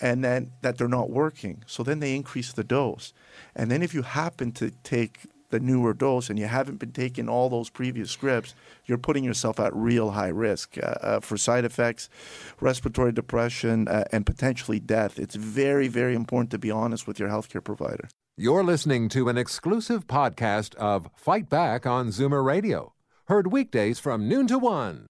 and 0.00 0.22
then 0.22 0.52
that 0.62 0.78
they're 0.78 0.88
not 0.88 1.10
working. 1.10 1.64
So 1.66 1.82
then 1.82 1.98
they 1.98 2.14
increase 2.14 2.52
the 2.52 2.64
dose. 2.64 3.12
And 3.56 3.70
then 3.70 3.82
if 3.82 3.94
you 3.94 4.02
happen 4.02 4.52
to 4.52 4.70
take 4.84 5.26
the 5.50 5.60
newer 5.60 5.94
dose 5.94 6.30
and 6.30 6.38
you 6.38 6.46
haven't 6.46 6.78
been 6.78 6.92
taking 6.92 7.28
all 7.28 7.48
those 7.48 7.70
previous 7.70 8.10
scripts, 8.10 8.54
you're 8.86 8.98
putting 8.98 9.24
yourself 9.24 9.58
at 9.60 9.74
real 9.74 10.10
high 10.10 10.28
risk 10.28 10.78
uh, 10.78 10.86
uh, 10.86 11.20
for 11.20 11.36
side 11.36 11.64
effects, 11.64 12.08
respiratory 12.60 13.12
depression, 13.12 13.88
uh, 13.88 14.04
and 14.12 14.26
potentially 14.26 14.80
death. 14.80 15.18
It's 15.18 15.34
very, 15.34 15.88
very 15.88 16.14
important 16.14 16.50
to 16.52 16.58
be 16.58 16.70
honest 16.70 17.06
with 17.06 17.18
your 17.18 17.28
healthcare 17.28 17.64
provider. 17.64 18.08
You're 18.36 18.64
listening 18.64 19.08
to 19.10 19.28
an 19.28 19.36
exclusive 19.36 20.06
podcast 20.06 20.74
of 20.76 21.08
Fight 21.16 21.48
Back 21.50 21.86
on 21.86 22.08
Zoomer 22.08 22.44
Radio, 22.44 22.92
heard 23.26 23.50
weekdays 23.50 23.98
from 23.98 24.28
noon 24.28 24.46
to 24.46 24.58
one. 24.58 25.06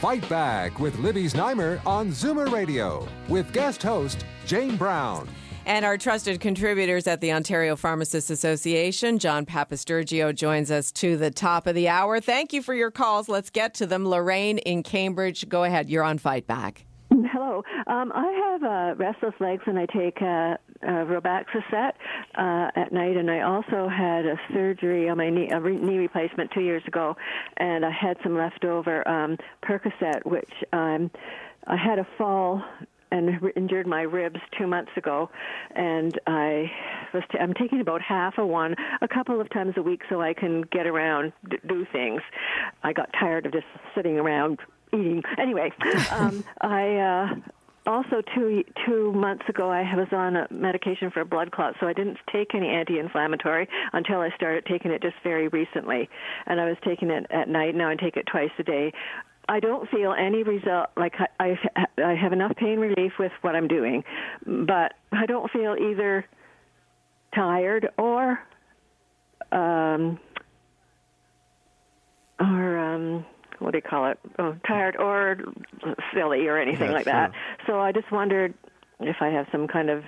Fight 0.00 0.28
Back 0.28 0.78
with 0.78 0.96
Libby 0.98 1.24
Znaimer 1.24 1.84
on 1.84 2.10
Zoomer 2.10 2.50
Radio 2.52 3.06
with 3.28 3.52
guest 3.52 3.82
host 3.82 4.24
Jane 4.46 4.76
Brown. 4.76 5.28
And 5.68 5.84
our 5.84 5.98
trusted 5.98 6.40
contributors 6.40 7.06
at 7.06 7.20
the 7.20 7.30
Ontario 7.30 7.76
Pharmacists 7.76 8.30
Association, 8.30 9.18
John 9.18 9.44
Papastergiou, 9.44 10.34
joins 10.34 10.70
us 10.70 10.90
to 10.92 11.18
the 11.18 11.30
top 11.30 11.66
of 11.66 11.74
the 11.74 11.90
hour. 11.90 12.22
Thank 12.22 12.54
you 12.54 12.62
for 12.62 12.72
your 12.72 12.90
calls. 12.90 13.28
Let's 13.28 13.50
get 13.50 13.74
to 13.74 13.86
them. 13.86 14.08
Lorraine 14.08 14.56
in 14.56 14.82
Cambridge, 14.82 15.46
go 15.46 15.64
ahead. 15.64 15.90
You're 15.90 16.04
on 16.04 16.16
Fight 16.16 16.46
Back. 16.46 16.86
Hello. 17.10 17.62
Um, 17.86 18.12
I 18.14 18.32
have 18.32 18.62
uh, 18.62 18.94
restless 18.96 19.34
legs 19.40 19.62
and 19.66 19.78
I 19.78 19.84
take 19.84 20.22
uh, 20.22 20.24
uh, 20.24 21.04
Robaxacet 21.04 21.92
uh, 22.38 22.70
at 22.74 22.90
night, 22.90 23.18
and 23.18 23.30
I 23.30 23.42
also 23.42 23.90
had 23.90 24.24
a 24.24 24.40
surgery 24.54 25.10
on 25.10 25.18
my 25.18 25.28
knee, 25.28 25.50
a 25.52 25.60
re- 25.60 25.76
knee 25.76 25.98
replacement 25.98 26.50
two 26.50 26.62
years 26.62 26.82
ago, 26.86 27.14
and 27.58 27.84
I 27.84 27.90
had 27.90 28.16
some 28.22 28.38
leftover 28.38 29.06
um, 29.06 29.36
Percocet, 29.62 30.24
which 30.24 30.50
um, 30.72 31.10
I 31.66 31.76
had 31.76 31.98
a 31.98 32.06
fall 32.16 32.64
and 33.10 33.40
injured 33.56 33.86
my 33.86 34.02
ribs 34.02 34.40
two 34.56 34.66
months 34.66 34.92
ago, 34.96 35.30
and 35.74 36.18
I 36.26 36.70
was 37.12 37.22
t- 37.30 37.38
I'm 37.38 37.54
taking 37.54 37.80
about 37.80 38.02
half 38.02 38.38
of 38.38 38.48
one 38.48 38.74
a 39.00 39.08
couple 39.08 39.40
of 39.40 39.50
times 39.50 39.74
a 39.76 39.82
week 39.82 40.02
so 40.08 40.20
I 40.20 40.34
can 40.34 40.62
get 40.62 40.86
around, 40.86 41.32
d- 41.48 41.58
do 41.66 41.86
things. 41.92 42.22
I 42.82 42.92
got 42.92 43.10
tired 43.18 43.46
of 43.46 43.52
just 43.52 43.66
sitting 43.94 44.18
around 44.18 44.60
eating. 44.92 45.22
Anyway, 45.38 45.72
um, 46.10 46.44
I. 46.60 46.96
Uh, 46.96 47.34
also, 47.88 48.20
two 48.34 48.64
two 48.86 49.12
months 49.14 49.48
ago, 49.48 49.70
I 49.70 49.82
was 49.96 50.08
on 50.12 50.36
a 50.36 50.46
medication 50.50 51.10
for 51.10 51.22
a 51.22 51.24
blood 51.24 51.52
clot, 51.52 51.74
so 51.80 51.86
I 51.88 51.94
didn't 51.94 52.18
take 52.30 52.54
any 52.54 52.68
anti-inflammatory 52.68 53.66
until 53.94 54.20
I 54.20 54.28
started 54.36 54.66
taking 54.66 54.90
it 54.90 55.00
just 55.00 55.16
very 55.24 55.48
recently, 55.48 56.10
and 56.46 56.60
I 56.60 56.68
was 56.68 56.76
taking 56.84 57.08
it 57.08 57.26
at 57.30 57.48
night. 57.48 57.74
Now 57.74 57.88
I 57.88 57.96
take 57.96 58.18
it 58.18 58.26
twice 58.30 58.50
a 58.58 58.62
day. 58.62 58.92
I 59.48 59.60
don't 59.60 59.88
feel 59.88 60.12
any 60.12 60.42
result. 60.42 60.90
Like 60.96 61.14
I, 61.40 61.56
I, 61.76 62.02
I 62.02 62.14
have 62.14 62.32
enough 62.32 62.54
pain 62.56 62.78
relief 62.78 63.12
with 63.18 63.32
what 63.40 63.56
I'm 63.56 63.68
doing, 63.68 64.04
but 64.46 64.94
I 65.12 65.26
don't 65.26 65.50
feel 65.50 65.74
either 65.74 66.26
tired 67.34 67.88
or 67.96 68.38
um, 69.50 70.18
or 72.38 72.78
um, 72.78 73.24
what 73.58 73.72
do 73.72 73.78
you 73.78 73.82
call 73.82 74.10
it? 74.10 74.18
Oh, 74.38 74.56
tired 74.66 74.96
or 74.96 75.38
silly 76.14 76.46
or 76.46 76.58
anything 76.58 76.92
like 76.92 77.04
sure. 77.04 77.12
that. 77.12 77.32
So 77.66 77.80
I 77.80 77.92
just 77.92 78.10
wondered 78.12 78.54
if 79.00 79.16
I 79.20 79.28
have 79.28 79.46
some 79.50 79.66
kind 79.66 79.90
of 79.90 80.04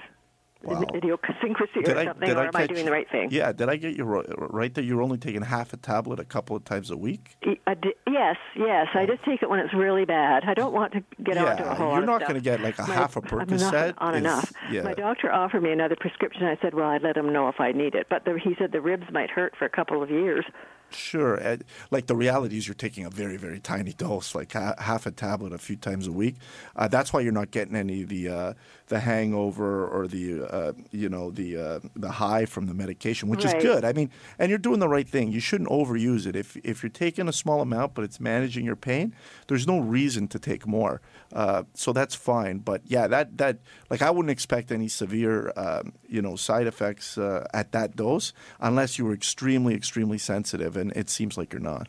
Wow. 0.62 0.84
idiosyncrasy 0.94 1.80
or 1.80 2.04
something, 2.04 2.30
or 2.30 2.44
am 2.46 2.50
I 2.54 2.66
doing 2.66 2.84
the 2.84 2.92
right 2.92 3.08
thing? 3.10 3.28
Yeah, 3.30 3.50
did 3.52 3.68
I 3.70 3.76
get 3.76 3.96
you 3.96 4.04
right 4.04 4.72
that 4.74 4.84
you're 4.84 5.00
only 5.00 5.16
taking 5.16 5.40
half 5.42 5.72
a 5.72 5.76
tablet 5.78 6.20
a 6.20 6.24
couple 6.24 6.54
of 6.54 6.64
times 6.64 6.90
a 6.90 6.96
week? 6.98 7.36
Y- 7.46 7.56
I 7.66 7.74
di- 7.74 7.94
yes, 8.06 8.36
yes. 8.54 8.88
I 8.94 9.06
just 9.06 9.24
take 9.24 9.42
it 9.42 9.48
when 9.48 9.58
it's 9.60 9.72
really 9.72 10.04
bad. 10.04 10.44
I 10.46 10.52
don't 10.54 10.74
want 10.74 10.92
to 10.92 11.02
get 11.22 11.36
Yeah, 11.36 11.44
onto 11.52 11.62
a 11.64 11.74
whole 11.74 11.94
you're 11.94 12.04
not 12.04 12.26
gonna 12.26 12.40
get, 12.40 12.60
like, 12.60 12.78
a 12.78 12.82
My- 12.86 12.94
half 12.94 13.16
a 13.16 13.22
Percocet 13.22 13.94
on 13.98 14.14
is- 14.14 14.20
enough. 14.20 14.52
yeah. 14.70 14.82
My 14.82 14.92
doctor 14.94 15.32
offered 15.32 15.62
me 15.62 15.72
another 15.72 15.96
prescription. 15.96 16.44
I 16.44 16.58
said, 16.60 16.74
well, 16.74 16.88
I'd 16.90 17.02
let 17.02 17.16
him 17.16 17.32
know 17.32 17.48
if 17.48 17.58
I 17.60 17.72
need 17.72 17.94
it. 17.94 18.08
But 18.10 18.24
the, 18.26 18.38
he 18.38 18.54
said 18.58 18.72
the 18.72 18.80
ribs 18.82 19.06
might 19.10 19.30
hurt 19.30 19.54
for 19.56 19.64
a 19.64 19.70
couple 19.70 20.02
of 20.02 20.10
years. 20.10 20.44
Sure. 20.92 21.36
And, 21.36 21.62
like 21.92 22.06
the 22.08 22.16
reality 22.16 22.58
is, 22.58 22.66
you're 22.66 22.74
taking 22.74 23.04
a 23.04 23.10
very, 23.10 23.36
very 23.36 23.60
tiny 23.60 23.92
dose, 23.92 24.34
like 24.34 24.52
ha- 24.52 24.74
half 24.78 25.06
a 25.06 25.12
tablet 25.12 25.52
a 25.52 25.58
few 25.58 25.76
times 25.76 26.08
a 26.08 26.12
week. 26.12 26.34
Uh, 26.74 26.88
that's 26.88 27.12
why 27.12 27.20
you're 27.20 27.30
not 27.32 27.52
getting 27.52 27.76
any 27.76 28.02
of 28.02 28.08
the 28.08 28.28
uh, 28.28 28.52
the 28.90 29.00
hangover 29.00 29.86
or 29.86 30.06
the 30.08 30.42
uh, 30.44 30.72
you 30.90 31.08
know 31.08 31.30
the 31.30 31.56
uh, 31.56 31.80
the 31.94 32.10
high 32.10 32.44
from 32.44 32.66
the 32.66 32.74
medication, 32.74 33.28
which 33.28 33.44
Right. 33.44 33.56
is 33.56 33.62
good. 33.62 33.84
I 33.84 33.92
mean, 33.92 34.10
and 34.38 34.50
you're 34.50 34.58
doing 34.58 34.80
the 34.80 34.88
right 34.88 35.08
thing. 35.08 35.30
You 35.30 35.40
shouldn't 35.40 35.70
overuse 35.70 36.26
it. 36.26 36.34
If 36.36 36.56
if 36.58 36.82
you're 36.82 36.90
taking 36.90 37.28
a 37.28 37.32
small 37.32 37.60
amount, 37.62 37.94
but 37.94 38.02
it's 38.04 38.18
managing 38.20 38.64
your 38.66 38.76
pain, 38.76 39.14
there's 39.46 39.66
no 39.66 39.78
reason 39.78 40.26
to 40.28 40.38
take 40.38 40.66
more. 40.66 41.00
Uh, 41.32 41.62
so 41.72 41.92
that's 41.92 42.16
fine. 42.16 42.58
But 42.58 42.82
yeah, 42.84 43.06
that 43.06 43.38
that 43.38 43.58
like 43.90 44.02
I 44.02 44.10
wouldn't 44.10 44.32
expect 44.32 44.72
any 44.72 44.88
severe 44.88 45.52
um, 45.56 45.92
you 46.08 46.20
know 46.20 46.34
side 46.36 46.66
effects 46.66 47.16
uh, 47.16 47.46
at 47.54 47.70
that 47.72 47.94
dose 47.96 48.32
unless 48.58 48.98
you 48.98 49.04
were 49.06 49.14
extremely 49.14 49.74
extremely 49.74 50.18
sensitive, 50.18 50.76
and 50.76 50.92
it 50.96 51.08
seems 51.08 51.38
like 51.38 51.52
you're 51.52 51.62
not. 51.62 51.86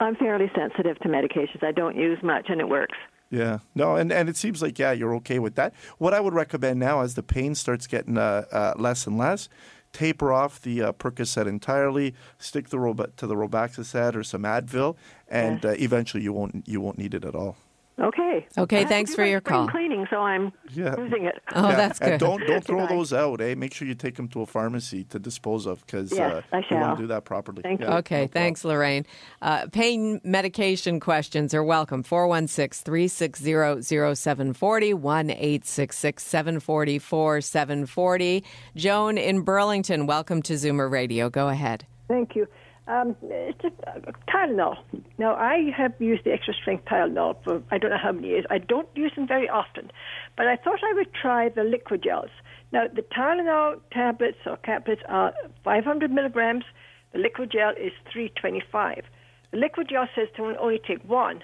I'm 0.00 0.16
fairly 0.16 0.50
sensitive 0.54 0.98
to 1.00 1.08
medications. 1.08 1.62
I 1.62 1.72
don't 1.72 1.96
use 1.96 2.22
much, 2.22 2.46
and 2.48 2.60
it 2.60 2.68
works. 2.68 2.96
Yeah, 3.30 3.58
no, 3.74 3.96
and, 3.96 4.10
and 4.10 4.28
it 4.28 4.36
seems 4.36 4.62
like 4.62 4.78
yeah, 4.78 4.92
you're 4.92 5.14
okay 5.16 5.38
with 5.38 5.54
that. 5.56 5.74
What 5.98 6.14
I 6.14 6.20
would 6.20 6.32
recommend 6.32 6.80
now, 6.80 7.02
as 7.02 7.14
the 7.14 7.22
pain 7.22 7.54
starts 7.54 7.86
getting 7.86 8.16
uh, 8.16 8.46
uh, 8.50 8.72
less 8.78 9.06
and 9.06 9.18
less, 9.18 9.50
taper 9.92 10.32
off 10.32 10.62
the 10.62 10.82
uh, 10.82 10.92
Percocet 10.92 11.46
entirely, 11.46 12.14
stick 12.38 12.70
the 12.70 12.78
Roba- 12.78 13.10
to 13.16 13.26
the 13.26 13.34
Robaxacet 13.34 14.14
or 14.14 14.22
some 14.22 14.42
Advil, 14.42 14.96
and 15.28 15.64
uh, 15.64 15.70
eventually 15.78 16.22
you 16.22 16.32
won't 16.32 16.66
you 16.66 16.80
won't 16.80 16.96
need 16.96 17.12
it 17.12 17.24
at 17.24 17.34
all. 17.34 17.56
Okay. 18.00 18.46
Okay, 18.56 18.82
I 18.82 18.84
thanks 18.84 19.14
for 19.14 19.22
my 19.22 19.26
your 19.28 19.40
spring 19.40 19.54
call. 19.58 19.68
Cleaning, 19.68 20.06
so 20.08 20.18
I'm 20.18 20.52
Yeah. 20.72 20.94
using 20.96 21.24
it. 21.24 21.34
Oh, 21.54 21.68
Yeah, 21.70 21.74
that's 21.76 21.98
good. 21.98 22.10
And 22.12 22.20
don't 22.20 22.46
don't 22.46 22.64
throw 22.64 22.86
those 22.86 23.12
out, 23.12 23.40
eh? 23.40 23.56
Make 23.56 23.74
sure 23.74 23.88
you 23.88 23.94
take 23.96 24.14
them 24.14 24.28
to 24.28 24.42
a 24.42 24.46
pharmacy 24.46 25.02
to 25.04 25.18
dispose 25.18 25.66
of 25.66 25.84
because 25.84 26.12
Yes, 26.12 26.32
uh, 26.32 26.42
I 26.52 26.58
you 26.58 26.62
shall. 26.68 26.80
want 26.80 26.96
to 26.98 27.02
do 27.02 27.06
that 27.08 27.24
properly. 27.24 27.62
Thank 27.62 27.80
Yeah, 27.80 27.90
you. 27.92 27.96
Okay, 27.98 28.20
no 28.22 28.26
thanks, 28.28 28.64
Lorraine. 28.64 29.04
Uh, 29.42 29.66
pain 29.72 30.20
medication 30.22 31.00
questions 31.00 31.52
are 31.54 31.64
welcome. 31.64 32.04
416 32.04 32.84
360 32.84 33.82
0740 33.82 34.94
1 34.94 35.30
866 35.30 36.22
740 36.22 36.98
4740. 37.00 38.44
Joan 38.76 39.18
in 39.18 39.40
Burlington, 39.42 40.06
welcome 40.06 40.40
to 40.42 40.52
Zoomer 40.54 40.88
Radio. 40.90 41.28
Go 41.30 41.48
ahead. 41.48 41.84
Thank 42.08 42.36
you. 42.36 42.46
Um, 42.88 43.14
it's 43.22 43.60
just 43.60 43.74
uh, 43.86 44.00
Tylenol. 44.32 44.78
Now, 45.18 45.34
I 45.34 45.70
have 45.76 45.92
used 45.98 46.24
the 46.24 46.32
extra 46.32 46.54
strength 46.54 46.86
Tylenol 46.86 47.36
for 47.44 47.62
I 47.70 47.76
don't 47.76 47.90
know 47.90 47.98
how 48.02 48.12
many 48.12 48.28
years. 48.28 48.46
I 48.50 48.56
don't 48.56 48.88
use 48.94 49.12
them 49.14 49.28
very 49.28 49.48
often, 49.48 49.90
but 50.38 50.48
I 50.48 50.56
thought 50.56 50.80
I 50.82 50.94
would 50.94 51.12
try 51.12 51.50
the 51.50 51.64
liquid 51.64 52.02
gels. 52.02 52.30
Now, 52.72 52.84
the 52.88 53.02
Tylenol 53.02 53.80
tablets 53.92 54.38
or 54.46 54.56
caplets 54.56 55.02
are 55.06 55.34
500 55.64 56.10
milligrams. 56.10 56.64
The 57.12 57.18
liquid 57.18 57.52
gel 57.52 57.70
is 57.70 57.92
325. 58.10 59.04
The 59.50 59.58
liquid 59.58 59.88
gel 59.90 60.08
says 60.14 60.28
to 60.36 60.56
only 60.58 60.80
take 60.86 61.04
one. 61.04 61.42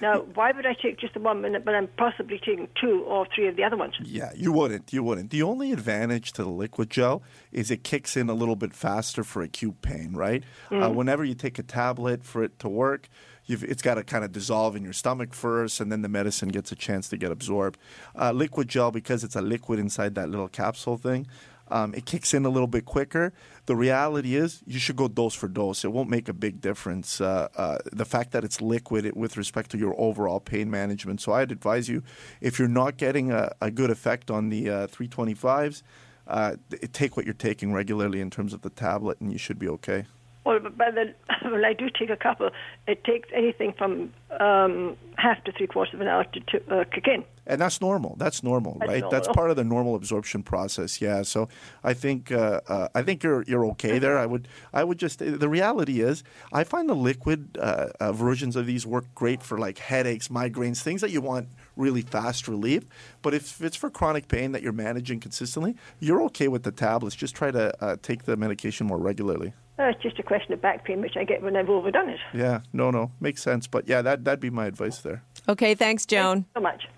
Now, 0.00 0.20
why 0.34 0.52
would 0.52 0.66
I 0.66 0.74
take 0.74 0.98
just 0.98 1.14
the 1.14 1.20
one 1.20 1.40
minute, 1.40 1.64
but 1.64 1.74
I'm 1.74 1.88
possibly 1.96 2.38
taking 2.38 2.68
two 2.80 3.02
or 3.06 3.26
three 3.34 3.48
of 3.48 3.56
the 3.56 3.64
other 3.64 3.76
ones? 3.76 3.94
Yeah, 4.02 4.32
you 4.34 4.52
wouldn't. 4.52 4.92
You 4.92 5.02
wouldn't. 5.02 5.30
The 5.30 5.42
only 5.42 5.72
advantage 5.72 6.32
to 6.32 6.44
the 6.44 6.50
liquid 6.50 6.90
gel 6.90 7.22
is 7.52 7.70
it 7.70 7.84
kicks 7.84 8.16
in 8.16 8.28
a 8.28 8.34
little 8.34 8.56
bit 8.56 8.74
faster 8.74 9.24
for 9.24 9.42
acute 9.42 9.80
pain, 9.82 10.14
right? 10.14 10.42
Uh, 10.70 10.90
whenever 10.90 11.24
you 11.24 11.34
take 11.34 11.58
a 11.58 11.62
tablet 11.62 12.24
for 12.24 12.42
it 12.42 12.58
to 12.58 12.68
work, 12.68 13.08
you've, 13.46 13.62
it's 13.64 13.82
got 13.82 13.94
to 13.94 14.04
kind 14.04 14.24
of 14.24 14.32
dissolve 14.32 14.76
in 14.76 14.82
your 14.82 14.92
stomach 14.92 15.32
first, 15.34 15.80
and 15.80 15.90
then 15.92 16.02
the 16.02 16.08
medicine 16.08 16.48
gets 16.48 16.72
a 16.72 16.76
chance 16.76 17.08
to 17.08 17.16
get 17.16 17.30
absorbed. 17.30 17.78
Uh, 18.18 18.32
liquid 18.32 18.68
gel, 18.68 18.90
because 18.90 19.24
it's 19.24 19.36
a 19.36 19.42
liquid 19.42 19.78
inside 19.78 20.14
that 20.14 20.28
little 20.28 20.48
capsule 20.48 20.96
thing, 20.96 21.26
um, 21.68 21.94
it 21.94 22.04
kicks 22.04 22.34
in 22.34 22.44
a 22.44 22.48
little 22.48 22.66
bit 22.66 22.84
quicker. 22.84 23.32
The 23.66 23.76
reality 23.76 24.36
is, 24.36 24.62
you 24.66 24.78
should 24.78 24.96
go 24.96 25.08
dose 25.08 25.34
for 25.34 25.48
dose. 25.48 25.84
It 25.84 25.92
won't 25.92 26.10
make 26.10 26.28
a 26.28 26.34
big 26.34 26.60
difference. 26.60 27.20
Uh, 27.20 27.48
uh, 27.56 27.78
the 27.92 28.04
fact 28.04 28.32
that 28.32 28.44
it's 28.44 28.60
liquid 28.60 29.06
it, 29.06 29.16
with 29.16 29.36
respect 29.36 29.70
to 29.70 29.78
your 29.78 29.94
overall 29.98 30.40
pain 30.40 30.70
management. 30.70 31.20
So 31.20 31.32
I'd 31.32 31.50
advise 31.50 31.88
you, 31.88 32.02
if 32.40 32.58
you're 32.58 32.68
not 32.68 32.96
getting 32.96 33.32
a, 33.32 33.52
a 33.60 33.70
good 33.70 33.90
effect 33.90 34.30
on 34.30 34.50
the 34.50 34.68
uh, 34.68 34.86
325s, 34.88 35.82
uh, 36.26 36.56
take 36.92 37.16
what 37.16 37.24
you're 37.24 37.34
taking 37.34 37.72
regularly 37.72 38.20
in 38.20 38.30
terms 38.30 38.52
of 38.52 38.62
the 38.62 38.70
tablet, 38.70 39.20
and 39.20 39.32
you 39.32 39.38
should 39.38 39.58
be 39.58 39.68
okay. 39.68 40.06
Well, 40.44 40.60
but 40.60 40.76
by 40.76 40.90
the, 40.90 41.14
well, 41.44 41.64
I 41.64 41.72
do 41.72 41.88
take 41.90 42.10
a 42.10 42.16
couple. 42.16 42.50
It 42.86 43.04
takes 43.04 43.28
anything 43.34 43.72
from 43.72 44.12
um, 44.40 44.96
half 45.16 45.42
to 45.44 45.52
three 45.52 45.66
quarters 45.66 45.94
of 45.94 46.00
an 46.00 46.08
hour 46.08 46.24
to, 46.24 46.40
to 46.40 46.80
uh, 46.80 46.84
kick 46.84 47.08
in. 47.08 47.24
And 47.46 47.60
that's 47.60 47.80
normal. 47.80 48.16
That's 48.18 48.42
normal, 48.42 48.78
That's 48.80 48.88
right? 48.88 49.10
That's 49.10 49.28
part 49.28 49.50
of 49.50 49.56
the 49.56 49.64
normal 49.64 49.94
absorption 49.96 50.42
process. 50.42 51.00
Yeah. 51.00 51.22
So 51.22 51.48
I 51.82 51.92
think 51.92 52.32
uh, 52.32 52.62
uh, 52.66 52.88
I 52.94 53.02
think 53.02 53.22
you're 53.22 53.42
you're 53.42 53.66
okay 53.66 53.98
there. 53.98 54.16
I 54.16 54.24
would 54.24 54.48
I 54.72 54.82
would 54.82 54.98
just 54.98 55.18
the 55.18 55.48
reality 55.48 56.00
is 56.00 56.24
I 56.54 56.64
find 56.64 56.88
the 56.88 56.94
liquid 56.94 57.58
uh, 57.60 57.88
uh, 58.00 58.12
versions 58.12 58.56
of 58.56 58.64
these 58.64 58.86
work 58.86 59.04
great 59.14 59.42
for 59.42 59.58
like 59.58 59.76
headaches, 59.76 60.28
migraines, 60.28 60.80
things 60.80 61.02
that 61.02 61.10
you 61.10 61.20
want 61.20 61.48
really 61.76 62.02
fast 62.02 62.48
relief. 62.48 62.84
But 63.22 63.34
if 63.34 63.60
it's 63.60 63.76
for 63.76 63.90
chronic 63.90 64.28
pain 64.28 64.52
that 64.52 64.62
you're 64.62 64.72
managing 64.72 65.20
consistently, 65.20 65.76
you're 66.00 66.22
okay 66.24 66.48
with 66.48 66.62
the 66.62 66.72
tablets. 66.72 67.16
Just 67.16 67.34
try 67.34 67.50
to 67.50 67.84
uh, 67.84 67.96
take 68.02 68.24
the 68.24 68.36
medication 68.36 68.86
more 68.86 68.98
regularly. 68.98 69.52
Uh, 69.76 69.84
it's 69.84 70.00
just 70.00 70.18
a 70.20 70.22
question 70.22 70.52
of 70.52 70.62
back 70.62 70.84
pain, 70.84 71.00
which 71.00 71.16
I 71.16 71.24
get 71.24 71.42
when 71.42 71.56
I've 71.56 71.68
overdone 71.68 72.08
it. 72.08 72.20
Yeah. 72.32 72.60
No. 72.72 72.92
No. 72.92 73.10
Makes 73.18 73.42
sense. 73.42 73.66
But 73.66 73.88
yeah, 73.88 74.02
that 74.02 74.24
that'd 74.24 74.38
be 74.38 74.50
my 74.50 74.66
advice 74.66 74.98
there. 74.98 75.24
Okay, 75.48 75.74
thanks, 75.74 76.06
Joan. 76.06 76.46
so 76.54 76.60
much. 76.60 76.88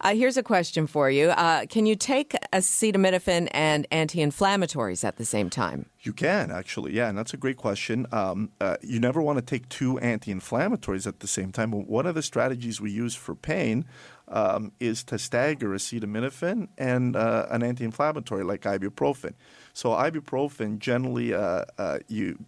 Uh, 0.00 0.14
here's 0.14 0.36
a 0.36 0.42
question 0.42 0.86
for 0.86 1.08
you. 1.08 1.28
Uh, 1.28 1.64
can 1.66 1.86
you 1.86 1.96
take 1.96 2.34
acetaminophen 2.52 3.48
and 3.52 3.86
anti-inflammatories 3.90 5.04
at 5.04 5.16
the 5.16 5.24
same 5.24 5.48
time? 5.48 5.86
You 6.00 6.12
can 6.12 6.50
actually, 6.50 6.92
yeah, 6.92 7.08
and 7.08 7.16
that's 7.16 7.32
a 7.32 7.38
great 7.38 7.56
question. 7.56 8.06
Um, 8.12 8.50
uh, 8.60 8.76
you 8.82 9.00
never 9.00 9.22
want 9.22 9.38
to 9.38 9.44
take 9.44 9.68
two 9.70 9.98
anti-inflammatories 10.00 11.06
at 11.06 11.20
the 11.20 11.26
same 11.26 11.50
time. 11.50 11.70
But 11.70 11.86
one 11.86 12.04
of 12.04 12.14
the 12.14 12.22
strategies 12.22 12.80
we 12.80 12.90
use 12.90 13.14
for 13.14 13.34
pain 13.34 13.86
um, 14.28 14.72
is 14.80 15.04
to 15.04 15.18
stagger 15.18 15.70
acetaminophen 15.70 16.68
and 16.78 17.16
uh, 17.16 17.46
an 17.50 17.62
anti-inflammatory 17.62 18.44
like 18.44 18.62
ibuprofen. 18.62 19.34
So 19.72 19.90
ibuprofen 19.90 20.78
generally, 20.78 21.34
uh, 21.34 21.64
uh, 21.78 21.98
you 22.08 22.38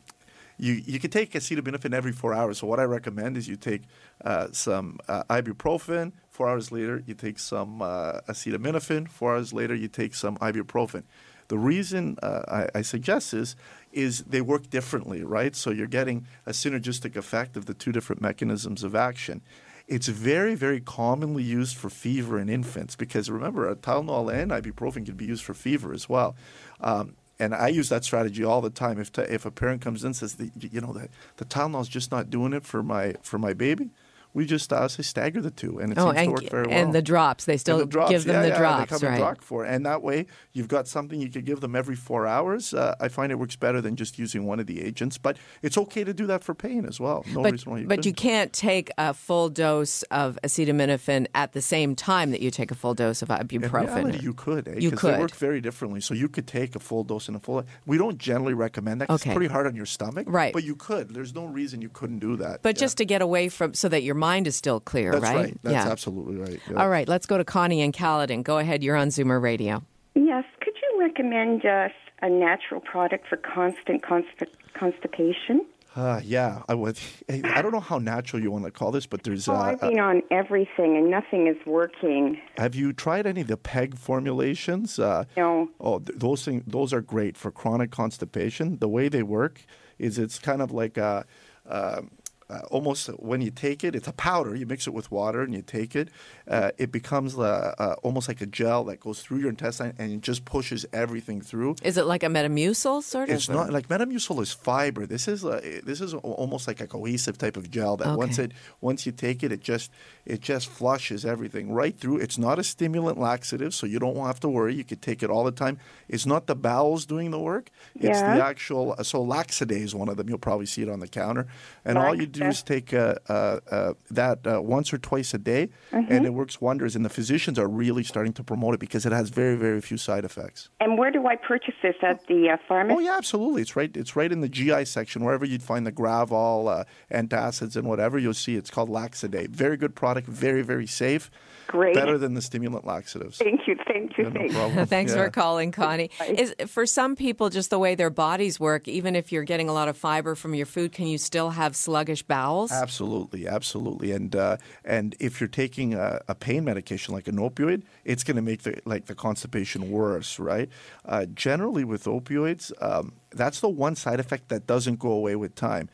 you 0.58 0.82
you 0.86 0.98
can 0.98 1.10
take 1.10 1.32
acetaminophen 1.32 1.92
every 1.92 2.12
four 2.12 2.32
hours. 2.32 2.58
So 2.58 2.66
what 2.66 2.80
I 2.80 2.84
recommend 2.84 3.36
is 3.36 3.48
you 3.48 3.56
take 3.56 3.82
uh, 4.24 4.48
some 4.52 4.98
uh, 5.08 5.24
ibuprofen. 5.24 6.12
Four 6.30 6.48
hours 6.48 6.72
later, 6.72 7.02
you 7.06 7.14
take 7.14 7.38
some 7.38 7.82
uh, 7.82 8.20
acetaminophen. 8.28 9.08
Four 9.08 9.34
hours 9.34 9.52
later, 9.52 9.74
you 9.74 9.88
take 9.88 10.14
some 10.14 10.36
ibuprofen. 10.38 11.04
The 11.48 11.58
reason 11.58 12.18
I, 12.24 12.68
I, 12.74 12.82
suggest 12.82 13.30
this 13.30 13.54
is 13.92 14.24
they 14.24 14.40
work 14.40 14.68
differently, 14.68 15.22
right? 15.22 15.54
So 15.54 15.70
you're 15.70 15.86
getting 15.86 16.26
a 16.44 16.50
synergistic 16.50 17.14
effect 17.14 17.56
of 17.56 17.66
the 17.66 17.74
two 17.74 17.92
different 17.92 18.20
mechanisms 18.20 18.82
of 18.82 18.96
action. 18.96 19.42
It's 19.86 20.08
very, 20.08 20.54
very 20.54 20.80
commonly 20.80 21.44
used 21.44 21.76
for 21.76 21.88
fever 21.90 22.38
in 22.38 22.48
infants 22.48 22.96
because 22.96 23.30
remember, 23.30 23.72
Tylenol 23.76 24.32
and 24.34 24.50
ibuprofen 24.50 25.06
can 25.06 25.14
be 25.14 25.26
used 25.26 25.44
for 25.44 25.54
fever 25.54 25.92
as 25.92 26.08
well. 26.08 26.34
Um, 26.80 27.14
and 27.38 27.54
I 27.54 27.68
use 27.68 27.88
that 27.90 28.02
strategy 28.02 28.42
all 28.42 28.60
the 28.60 28.70
time. 28.70 28.98
If, 28.98 29.12
t- 29.12 29.22
if 29.22 29.44
a 29.44 29.50
parent 29.50 29.82
comes 29.82 30.02
in 30.02 30.08
and 30.08 30.16
says, 30.16 30.36
the, 30.36 30.50
you 30.58 30.80
know, 30.80 30.92
the, 30.92 31.08
the 31.36 31.78
is 31.80 31.88
just 31.88 32.10
not 32.10 32.30
doing 32.30 32.52
it 32.52 32.64
for 32.64 32.82
my 32.82 33.14
for 33.22 33.38
my 33.38 33.52
baby, 33.52 33.90
we 34.36 34.44
just 34.44 34.70
uh, 34.70 34.86
say 34.86 35.02
stagger 35.02 35.40
the 35.40 35.50
two, 35.50 35.78
and 35.78 35.92
it 35.92 35.98
oh, 35.98 36.12
seems 36.12 36.18
and, 36.18 36.26
to 36.26 36.30
work 36.32 36.50
very 36.50 36.66
well. 36.66 36.76
And 36.76 36.94
the 36.94 37.00
drops, 37.00 37.46
they 37.46 37.56
still 37.56 37.78
the 37.78 37.86
drops, 37.86 38.10
give 38.10 38.24
them 38.24 38.34
yeah, 38.36 38.42
the 38.42 38.48
yeah, 38.48 38.58
drops, 38.58 38.90
they 38.90 38.98
come 38.98 39.08
right? 39.08 39.18
drop 39.18 39.40
for, 39.42 39.64
and 39.64 39.86
that 39.86 40.02
way 40.02 40.26
you've 40.52 40.68
got 40.68 40.86
something 40.86 41.18
you 41.22 41.30
could 41.30 41.46
give 41.46 41.60
them 41.60 41.74
every 41.74 41.96
four 41.96 42.26
hours. 42.26 42.74
Uh, 42.74 42.94
I 43.00 43.08
find 43.08 43.32
it 43.32 43.36
works 43.36 43.56
better 43.56 43.80
than 43.80 43.96
just 43.96 44.18
using 44.18 44.44
one 44.44 44.60
of 44.60 44.66
the 44.66 44.82
agents, 44.82 45.16
but 45.16 45.38
it's 45.62 45.78
okay 45.78 46.04
to 46.04 46.12
do 46.12 46.26
that 46.26 46.44
for 46.44 46.54
pain 46.54 46.84
as 46.84 47.00
well. 47.00 47.24
No 47.32 47.42
but, 47.42 47.52
reason 47.52 47.72
why 47.72 47.78
you 47.78 47.86
But 47.86 47.96
couldn't. 47.96 48.06
you 48.06 48.12
can't 48.12 48.52
take 48.52 48.90
a 48.98 49.14
full 49.14 49.48
dose 49.48 50.02
of 50.04 50.38
acetaminophen 50.44 51.28
at 51.34 51.54
the 51.54 51.62
same 51.62 51.96
time 51.96 52.30
that 52.32 52.42
you 52.42 52.50
take 52.50 52.70
a 52.70 52.74
full 52.74 52.92
dose 52.92 53.22
of 53.22 53.30
ibuprofen. 53.30 53.86
Reality, 53.86 54.18
you 54.22 54.34
could. 54.34 54.68
Eh? 54.68 54.74
You 54.80 54.90
could. 54.90 55.14
They 55.14 55.18
work 55.18 55.34
very 55.36 55.62
differently. 55.62 56.02
So 56.02 56.12
you 56.12 56.28
could 56.28 56.46
take 56.46 56.76
a 56.76 56.78
full 56.78 57.04
dose 57.04 57.28
and 57.28 57.38
a 57.38 57.40
full. 57.40 57.64
We 57.86 57.96
don't 57.96 58.18
generally 58.18 58.52
recommend 58.52 59.00
that. 59.00 59.08
Okay. 59.08 59.30
It's 59.30 59.34
pretty 59.34 59.50
hard 59.50 59.66
on 59.66 59.74
your 59.74 59.86
stomach. 59.86 60.26
Right. 60.28 60.52
But 60.52 60.64
you 60.64 60.76
could. 60.76 61.14
There's 61.14 61.34
no 61.34 61.46
reason 61.46 61.80
you 61.80 61.88
couldn't 61.88 62.18
do 62.18 62.36
that. 62.36 62.60
But 62.60 62.76
yeah. 62.76 62.80
just 62.80 62.98
to 62.98 63.06
get 63.06 63.22
away 63.22 63.48
from, 63.48 63.72
so 63.72 63.88
that 63.88 64.02
your 64.02 64.14
mind 64.26 64.46
is 64.46 64.56
still 64.56 64.80
clear, 64.80 65.12
That's 65.12 65.22
right? 65.22 65.36
right. 65.36 65.58
That's 65.62 65.86
yeah. 65.86 65.92
absolutely 65.92 66.36
right. 66.36 66.60
Yeah. 66.68 66.80
All 66.80 66.88
right, 66.88 67.08
let's 67.08 67.26
go 67.26 67.38
to 67.38 67.44
Connie 67.44 67.80
and 67.82 67.92
Caledon. 67.92 68.42
Go 68.42 68.58
ahead. 68.58 68.82
You're 68.82 68.96
on 68.96 69.08
Zoomer 69.08 69.40
Radio. 69.40 69.84
Yes. 70.14 70.44
Could 70.60 70.74
you 70.82 71.00
recommend 71.00 71.64
us 71.64 71.92
a 72.22 72.28
natural 72.28 72.80
product 72.80 73.28
for 73.28 73.36
constant 73.36 74.02
constip- 74.02 74.56
constipation? 74.74 75.60
Uh, 75.94 76.20
yeah, 76.22 76.60
I 76.68 76.74
would. 76.74 76.98
I 77.30 77.62
don't 77.62 77.72
know 77.72 77.80
how 77.80 77.98
natural 77.98 78.42
you 78.42 78.50
want 78.50 78.64
to 78.66 78.70
call 78.70 78.90
this, 78.90 79.06
but 79.06 79.22
there's. 79.22 79.48
Oh, 79.48 79.54
uh, 79.54 79.60
I've 79.60 79.80
been 79.80 79.98
on 79.98 80.22
everything 80.30 80.94
and 80.98 81.10
nothing 81.10 81.46
is 81.46 81.56
working. 81.64 82.38
Have 82.58 82.74
you 82.74 82.92
tried 82.92 83.26
any 83.26 83.40
of 83.40 83.46
the 83.46 83.56
PEG 83.56 83.96
formulations? 83.96 84.98
Uh, 84.98 85.24
no. 85.38 85.70
Oh, 85.80 86.00
th- 86.00 86.18
those 86.18 86.44
things, 86.44 86.64
those 86.66 86.92
are 86.92 87.00
great 87.00 87.38
for 87.38 87.50
chronic 87.50 87.90
constipation. 87.92 88.78
The 88.78 88.88
way 88.88 89.08
they 89.08 89.22
work 89.22 89.64
is 89.98 90.18
it's 90.18 90.38
kind 90.38 90.60
of 90.60 90.70
like 90.70 90.98
a. 90.98 91.24
Uh, 91.66 92.02
uh, 92.48 92.60
almost 92.70 93.08
when 93.18 93.40
you 93.40 93.50
take 93.50 93.82
it, 93.82 93.96
it's 93.96 94.06
a 94.06 94.12
powder. 94.12 94.54
You 94.54 94.66
mix 94.66 94.86
it 94.86 94.94
with 94.94 95.10
water 95.10 95.42
and 95.42 95.52
you 95.52 95.62
take 95.62 95.96
it. 95.96 96.10
Uh, 96.46 96.70
it 96.78 96.92
becomes 96.92 97.36
uh, 97.36 97.74
uh 97.78 97.94
almost 98.02 98.28
like 98.28 98.40
a 98.40 98.46
gel 98.46 98.84
that 98.84 99.00
goes 99.00 99.20
through 99.20 99.38
your 99.38 99.48
intestine 99.48 99.94
and 99.98 100.12
it 100.12 100.20
just 100.20 100.44
pushes 100.44 100.86
everything 100.92 101.40
through. 101.40 101.76
Is 101.82 101.98
it 101.98 102.04
like 102.04 102.22
a 102.22 102.28
Metamucil 102.28 103.02
sort 103.02 103.28
of? 103.28 103.34
It's 103.34 103.48
not 103.48 103.72
like 103.72 103.88
Metamucil 103.88 104.40
is 104.42 104.52
fiber. 104.52 105.06
This 105.06 105.26
is 105.26 105.44
a, 105.44 105.80
this 105.84 106.00
is 106.00 106.14
almost 106.14 106.68
like 106.68 106.80
a 106.80 106.86
cohesive 106.86 107.36
type 107.36 107.56
of 107.56 107.70
gel 107.70 107.96
that 107.96 108.08
okay. 108.08 108.16
once 108.16 108.38
it 108.38 108.52
once 108.80 109.06
you 109.06 109.12
take 109.12 109.42
it, 109.42 109.50
it 109.50 109.60
just 109.60 109.90
it 110.24 110.40
just 110.40 110.68
flushes 110.68 111.24
everything 111.24 111.72
right 111.72 111.98
through. 111.98 112.18
It's 112.18 112.38
not 112.38 112.58
a 112.58 112.64
stimulant 112.64 113.18
laxative, 113.18 113.74
so 113.74 113.86
you 113.86 113.98
don't 113.98 114.16
have 114.16 114.40
to 114.40 114.48
worry. 114.48 114.74
You 114.74 114.84
could 114.84 115.02
take 115.02 115.22
it 115.22 115.30
all 115.30 115.42
the 115.42 115.52
time. 115.52 115.78
It's 116.08 116.26
not 116.26 116.46
the 116.46 116.54
bowels 116.54 117.06
doing 117.06 117.32
the 117.32 117.40
work. 117.40 117.70
It's 117.96 118.20
yeah. 118.20 118.36
the 118.36 118.44
actual. 118.44 118.96
So 119.02 119.22
Lax-A-Day 119.22 119.80
is 119.80 119.94
one 119.94 120.08
of 120.08 120.16
them. 120.16 120.28
You'll 120.28 120.38
probably 120.38 120.66
see 120.66 120.82
it 120.82 120.88
on 120.88 121.00
the 121.00 121.08
counter, 121.08 121.46
and 121.84 121.98
all 121.98 122.14
you 122.14 122.26
do 122.40 122.46
is 122.46 122.62
take 122.62 122.92
uh, 122.92 123.16
uh, 123.28 123.60
uh, 123.70 123.92
that 124.10 124.40
once 124.64 124.92
or 124.92 124.98
twice 124.98 125.34
a 125.34 125.38
day, 125.38 125.68
mm-hmm. 125.92 126.12
and 126.12 126.26
it 126.26 126.34
works 126.34 126.60
wonders. 126.60 126.96
And 126.96 127.04
the 127.04 127.10
physicians 127.10 127.58
are 127.58 127.68
really 127.68 128.04
starting 128.04 128.32
to 128.34 128.44
promote 128.44 128.74
it 128.74 128.80
because 128.80 129.06
it 129.06 129.12
has 129.12 129.30
very, 129.30 129.56
very 129.56 129.80
few 129.80 129.96
side 129.96 130.24
effects. 130.24 130.68
And 130.80 130.98
where 130.98 131.10
do 131.10 131.26
I 131.26 131.36
purchase 131.36 131.74
this 131.82 131.96
at 132.02 132.26
the 132.26 132.50
uh, 132.50 132.56
pharmacy? 132.68 132.96
Oh 132.96 133.00
yeah, 133.00 133.16
absolutely. 133.16 133.62
It's 133.62 133.76
right. 133.76 133.94
It's 133.96 134.16
right 134.16 134.30
in 134.30 134.40
the 134.40 134.48
GI 134.48 134.84
section, 134.84 135.24
wherever 135.24 135.44
you'd 135.44 135.62
find 135.62 135.86
the 135.86 135.92
Gravol, 135.92 136.80
uh, 136.80 136.84
antacids, 137.12 137.76
and 137.76 137.88
whatever. 137.88 138.18
You'll 138.18 138.34
see 138.34 138.56
it's 138.56 138.70
called 138.70 138.88
Lax-A-Day. 138.88 139.48
Very 139.48 139.76
good 139.76 139.94
product. 139.94 140.28
Very, 140.28 140.62
very 140.62 140.86
safe. 140.86 141.30
Great. 141.66 141.94
Better 141.94 142.16
than 142.16 142.34
the 142.34 142.42
stimulant 142.42 142.86
laxatives. 142.86 143.38
Thank 143.38 143.66
you. 143.66 143.76
Thank 143.86 144.16
you. 144.18 144.24
Yeah, 144.24 144.30
thank 144.30 144.52
no 144.52 144.68
you. 144.68 144.84
Thanks 144.86 145.14
yeah. 145.14 145.24
for 145.24 145.30
calling, 145.30 145.72
Connie. 145.72 146.10
Is 146.28 146.54
for 146.66 146.86
some 146.86 147.16
people 147.16 147.50
just 147.50 147.70
the 147.70 147.78
way 147.78 147.94
their 147.94 148.10
bodies 148.10 148.60
work, 148.60 148.86
even 148.86 149.16
if 149.16 149.32
you're 149.32 149.44
getting 149.44 149.68
a 149.68 149.72
lot 149.72 149.88
of 149.88 149.96
fiber 149.96 150.34
from 150.34 150.54
your 150.54 150.66
food, 150.66 150.92
can 150.92 151.06
you 151.06 151.18
still 151.18 151.50
have 151.50 151.74
sluggish 151.74 152.25
bowels? 152.28 152.72
Absolutely, 152.72 153.46
absolutely. 153.46 154.12
And 154.12 154.34
uh, 154.34 154.56
and 154.84 155.14
if 155.20 155.40
you're 155.40 155.48
taking 155.48 155.94
a, 155.94 156.20
a, 156.28 156.34
pain 156.34 156.64
medication 156.64 157.14
like 157.14 157.28
an 157.28 157.36
opioid, 157.36 157.82
it's 158.04 158.24
going 158.24 158.36
to 158.36 158.42
make 158.42 158.62
the 158.62 158.80
like 158.84 159.06
the 159.06 159.14
constipation 159.14 159.90
worse, 159.90 160.38
right? 160.38 160.68
Uh, 161.04 161.26
generally, 161.26 161.84
with 161.84 162.04
opioids, 162.04 162.72
um, 162.80 163.12
that's 163.30 163.60
the 163.60 163.68
one 163.68 163.96
side 163.96 164.20
effect 164.20 164.48
that 164.48 164.66
doesn't 164.66 164.98
go 164.98 165.10
away 165.10 165.36
with 165.36 165.54
time. 165.54 165.88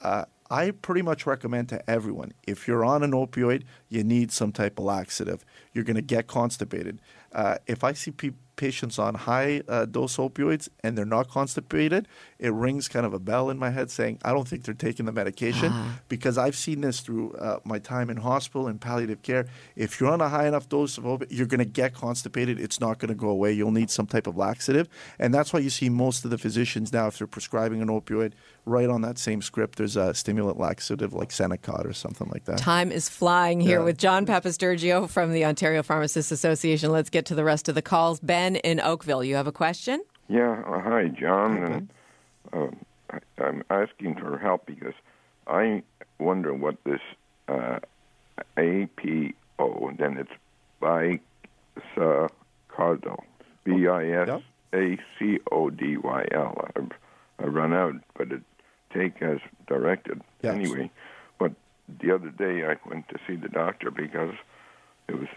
Uh, 0.00 0.24
I 0.50 0.70
pretty 0.70 1.00
much 1.00 1.24
recommend 1.26 1.70
to 1.70 1.90
everyone 1.90 2.34
if 2.46 2.68
you're 2.68 2.84
on 2.84 3.02
an 3.02 3.12
opioid, 3.12 3.62
you 3.88 4.04
need 4.04 4.30
some 4.30 4.52
type 4.52 4.78
of 4.78 4.84
laxative. 4.84 5.46
You're 5.72 5.84
going 5.84 5.96
to 5.96 6.02
get 6.02 6.26
constipated. 6.26 7.00
Uh, 7.32 7.56
if 7.66 7.82
I 7.82 7.94
see 7.94 8.10
pe- 8.10 8.32
patients 8.66 8.96
on 9.06 9.12
high 9.14 9.52
uh, 9.68 9.84
dose 9.96 10.16
opioids 10.26 10.68
and 10.84 10.90
they're 10.96 11.14
not 11.18 11.26
constipated, 11.28 12.02
it 12.38 12.52
rings 12.52 12.86
kind 12.94 13.04
of 13.04 13.12
a 13.12 13.18
bell 13.18 13.50
in 13.50 13.58
my 13.58 13.70
head 13.70 13.90
saying, 13.90 14.14
I 14.24 14.30
don't 14.34 14.46
think 14.50 14.60
they're 14.64 14.82
taking 14.88 15.06
the 15.06 15.12
medication 15.22 15.70
Ah. 15.72 15.98
because 16.08 16.36
I've 16.44 16.54
seen 16.66 16.80
this 16.86 17.00
through 17.00 17.32
uh, 17.48 17.58
my 17.64 17.78
time 17.78 18.08
in 18.10 18.18
hospital 18.18 18.64
and 18.70 18.80
palliative 18.80 19.20
care. 19.22 19.44
If 19.74 19.90
you're 19.98 20.10
on 20.16 20.20
a 20.20 20.28
high 20.28 20.46
enough 20.46 20.68
dose 20.68 20.96
of 20.98 21.04
opioid, 21.04 21.26
you're 21.36 21.46
going 21.54 21.58
to 21.68 21.72
get 21.82 21.90
constipated. 21.94 22.54
It's 22.60 22.78
not 22.86 22.94
going 23.00 23.08
to 23.16 23.20
go 23.26 23.28
away. 23.38 23.50
You'll 23.52 23.72
need 23.82 23.90
some 23.90 24.06
type 24.06 24.26
of 24.26 24.36
laxative. 24.36 24.86
And 25.18 25.34
that's 25.34 25.52
why 25.52 25.60
you 25.60 25.70
see 25.70 25.88
most 25.88 26.24
of 26.24 26.30
the 26.30 26.38
physicians 26.38 26.92
now, 26.92 27.06
if 27.08 27.18
they're 27.18 27.26
prescribing 27.38 27.80
an 27.82 27.88
opioid, 27.88 28.32
right 28.64 28.88
on 28.88 29.00
that 29.02 29.18
same 29.18 29.42
script, 29.42 29.76
there's 29.78 29.96
a 29.96 30.14
stimulant 30.14 30.58
laxative 30.58 31.12
like 31.12 31.30
Senokot 31.30 31.84
or 31.84 31.92
something 31.92 32.28
like 32.32 32.44
that. 32.44 32.58
Time 32.58 32.92
is 32.92 33.08
flying 33.08 33.60
here 33.60 33.78
Yeah. 33.80 33.84
with 33.88 33.98
John 33.98 34.24
Papastergiou 34.24 35.08
from 35.08 35.32
the 35.32 35.44
Ontario 35.44 35.82
Pharmacists 35.82 36.30
Association. 36.30 36.90
Let's 36.92 37.10
get 37.10 37.24
to 37.26 37.34
the 37.34 37.44
rest 37.44 37.68
of 37.68 37.74
the 37.74 37.82
calls. 37.82 38.20
Ben 38.20 38.51
in 38.56 38.80
Oakville, 38.80 39.22
you 39.24 39.36
have 39.36 39.46
a 39.46 39.52
question? 39.52 40.02
Yeah, 40.28 40.62
uh, 40.66 40.80
hi, 40.80 41.08
John. 41.08 41.56
And 41.62 41.88
uh, 42.52 42.68
I, 43.10 43.18
I'm 43.42 43.62
asking 43.70 44.16
for 44.16 44.38
help 44.38 44.66
because 44.66 44.94
I 45.46 45.82
wonder 46.18 46.52
what 46.54 46.76
this 46.84 47.00
uh, 47.48 47.78
APO, 48.56 49.92
then 49.98 50.16
it's 50.18 50.30
bisacodyl, 50.80 52.30
B 53.64 53.88
I 53.88 54.10
S 54.10 54.28
A 54.74 54.98
C 55.18 55.38
O 55.50 55.70
D 55.70 55.96
Y 55.96 56.26
L. 56.32 56.68
I've 56.76 56.90
I 57.38 57.44
run 57.46 57.72
out, 57.72 57.94
but 58.16 58.30
it 58.30 58.42
take 58.94 59.22
as 59.22 59.38
directed 59.66 60.20
Yes. 60.42 60.54
anyway. 60.54 60.90
But 61.38 61.52
the 62.00 62.12
other 62.14 62.28
day 62.30 62.64
I 62.64 62.76
went 62.88 63.08
to 63.08 63.18
see 63.26 63.36
the 63.36 63.48
doctor 63.48 63.90
because 63.90 64.34
it 65.08 65.18
was 65.18 65.28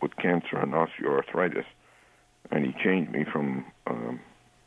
with 0.00 0.14
cancer 0.16 0.56
and 0.58 0.72
osteoarthritis, 0.72 1.64
and 2.50 2.64
he 2.64 2.72
changed 2.82 3.12
me 3.12 3.24
from 3.30 3.64
um, 3.86 4.20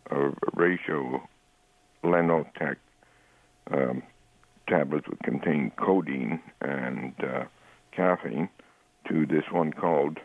a 0.09 0.31
ratio 0.53 1.21
Lenoltec 2.03 2.77
um, 3.71 4.03
tablets 4.67 5.07
that 5.09 5.23
contain 5.23 5.71
codeine 5.77 6.41
and 6.61 7.13
uh, 7.23 7.43
caffeine 7.91 8.49
to 9.07 9.25
this 9.25 9.43
one 9.51 9.73
called 9.73 10.19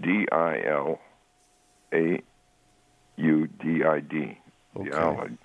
D 0.00 0.26
I 0.32 0.62
L 0.66 1.00
A 1.92 2.22
U 3.16 3.46
D 3.46 3.84
I 3.84 4.00
D. 4.00 4.38
Okay. 4.76 4.90
Dilaudid. 4.90 5.38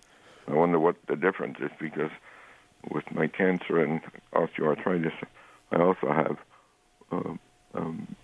I 0.48 0.54
wonder 0.54 0.80
what 0.80 0.96
the 1.08 1.16
difference 1.16 1.58
is 1.60 1.70
because 1.80 2.10
with 2.90 3.04
my 3.12 3.28
cancer 3.28 3.84
and 3.84 4.02
osteoarthritis, 4.34 5.14
I 5.72 5.82
also 5.82 6.12
have 6.12 6.38
uh, 7.12 7.34
um, 7.76 8.16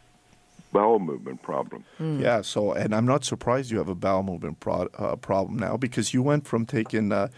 bowel 0.75 0.99
movement 0.99 1.41
problem. 1.41 1.85
Yeah. 1.99 2.41
So, 2.41 2.73
and 2.73 2.93
I'm 2.93 3.05
not 3.05 3.23
surprised 3.23 3.71
you 3.71 3.77
have 3.77 3.87
a 3.87 3.95
bowel 3.95 4.23
movement 4.23 4.59
pro- 4.59 4.89
uh, 4.97 5.15
problem 5.15 5.57
now 5.57 5.77
because 5.77 6.13
you 6.13 6.21
went 6.21 6.45
from 6.45 6.65
taking 6.65 7.13
uh, 7.13 7.29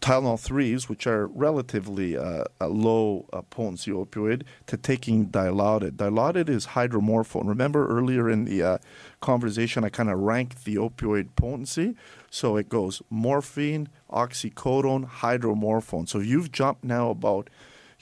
Tylenol 0.00 0.38
3s, 0.38 0.88
which 0.88 1.08
are 1.08 1.26
relatively 1.26 2.16
uh, 2.16 2.44
a 2.60 2.68
low 2.68 3.26
uh, 3.32 3.42
potency 3.42 3.90
opioid, 3.90 4.44
to 4.68 4.76
taking 4.76 5.26
Dilaudid. 5.26 5.96
Dilaudid 5.96 6.48
is 6.48 6.68
hydromorphone. 6.68 7.48
Remember 7.48 7.88
earlier 7.88 8.30
in 8.30 8.44
the 8.44 8.62
uh, 8.62 8.78
conversation, 9.20 9.82
I 9.82 9.88
kind 9.88 10.08
of 10.08 10.20
ranked 10.20 10.64
the 10.64 10.76
opioid 10.76 11.30
potency. 11.34 11.96
So 12.30 12.56
it 12.56 12.68
goes 12.68 13.02
morphine, 13.10 13.88
oxycodone, 14.08 15.08
hydromorphone. 15.08 16.08
So 16.08 16.20
you've 16.20 16.52
jumped 16.52 16.84
now 16.84 17.10
about 17.10 17.50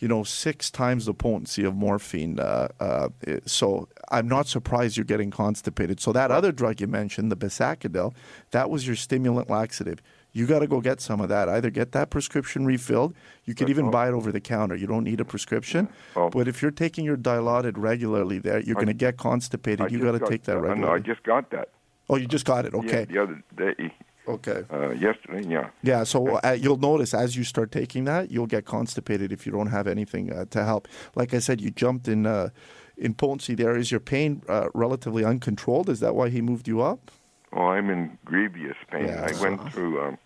you 0.00 0.08
know, 0.08 0.24
six 0.24 0.70
times 0.70 1.04
the 1.04 1.14
potency 1.14 1.62
of 1.62 1.76
morphine. 1.76 2.40
Uh, 2.40 2.68
uh, 2.80 3.08
so 3.44 3.88
I'm 4.10 4.26
not 4.26 4.48
surprised 4.48 4.96
you're 4.96 5.04
getting 5.04 5.30
constipated. 5.30 6.00
So 6.00 6.12
that 6.12 6.30
other 6.30 6.52
drug 6.52 6.80
you 6.80 6.86
mentioned, 6.86 7.30
the 7.30 7.36
Bisacodyl, 7.36 8.14
that 8.50 8.70
was 8.70 8.86
your 8.86 8.96
stimulant 8.96 9.50
laxative. 9.50 10.00
You 10.32 10.46
got 10.46 10.60
to 10.60 10.66
go 10.66 10.80
get 10.80 11.00
some 11.00 11.20
of 11.20 11.28
that. 11.28 11.48
Either 11.48 11.70
get 11.70 11.92
that 11.92 12.08
prescription 12.08 12.64
refilled. 12.64 13.14
You 13.44 13.54
could 13.54 13.68
even 13.68 13.90
buy 13.90 14.08
it 14.08 14.12
over 14.12 14.32
the 14.32 14.40
counter. 14.40 14.76
You 14.76 14.86
don't 14.86 15.04
need 15.04 15.20
a 15.20 15.24
prescription. 15.24 15.88
Oh. 16.16 16.30
But 16.30 16.48
if 16.48 16.62
you're 16.62 16.70
taking 16.70 17.04
your 17.04 17.16
Dilaudid 17.16 17.74
regularly, 17.76 18.38
there 18.38 18.60
you're 18.60 18.76
going 18.76 18.86
to 18.86 18.94
get 18.94 19.16
constipated. 19.16 19.80
I 19.80 19.88
you 19.88 19.98
just 19.98 20.04
got 20.04 20.24
to 20.24 20.30
take 20.30 20.44
that 20.44 20.58
regularly. 20.58 20.82
No, 20.82 20.94
I 20.94 20.98
just 21.00 21.24
got 21.24 21.50
that. 21.50 21.70
oh, 22.08 22.16
you 22.16 22.26
just 22.26 22.46
got 22.46 22.64
it. 22.64 22.74
Okay. 22.74 23.00
Yeah, 23.00 23.04
the 23.04 23.22
other 23.22 23.42
day. 23.74 23.92
Okay. 24.28 24.64
Uh, 24.72 24.90
yesterday, 24.90 25.46
yeah. 25.48 25.70
Yeah, 25.82 26.04
so 26.04 26.36
uh, 26.36 26.56
you'll 26.58 26.76
notice 26.76 27.14
as 27.14 27.36
you 27.36 27.44
start 27.44 27.72
taking 27.72 28.04
that, 28.04 28.30
you'll 28.30 28.46
get 28.46 28.64
constipated 28.64 29.32
if 29.32 29.46
you 29.46 29.52
don't 29.52 29.68
have 29.68 29.86
anything 29.86 30.32
uh, 30.32 30.44
to 30.50 30.64
help. 30.64 30.88
Like 31.14 31.34
I 31.34 31.38
said, 31.38 31.60
you 31.60 31.70
jumped 31.70 32.06
in 32.06 32.26
uh, 32.26 32.50
in 32.96 33.14
potency 33.14 33.54
there. 33.54 33.76
Is 33.76 33.90
your 33.90 34.00
pain 34.00 34.42
uh, 34.48 34.68
relatively 34.74 35.24
uncontrolled? 35.24 35.88
Is 35.88 36.00
that 36.00 36.14
why 36.14 36.28
he 36.28 36.40
moved 36.42 36.68
you 36.68 36.80
up? 36.82 37.10
Oh, 37.52 37.66
I'm 37.66 37.90
in 37.90 38.18
grievous 38.24 38.76
pain. 38.90 39.06
Yeah, 39.06 39.28
I 39.28 39.40
went 39.40 39.72
through 39.72 40.00
um, 40.00 40.18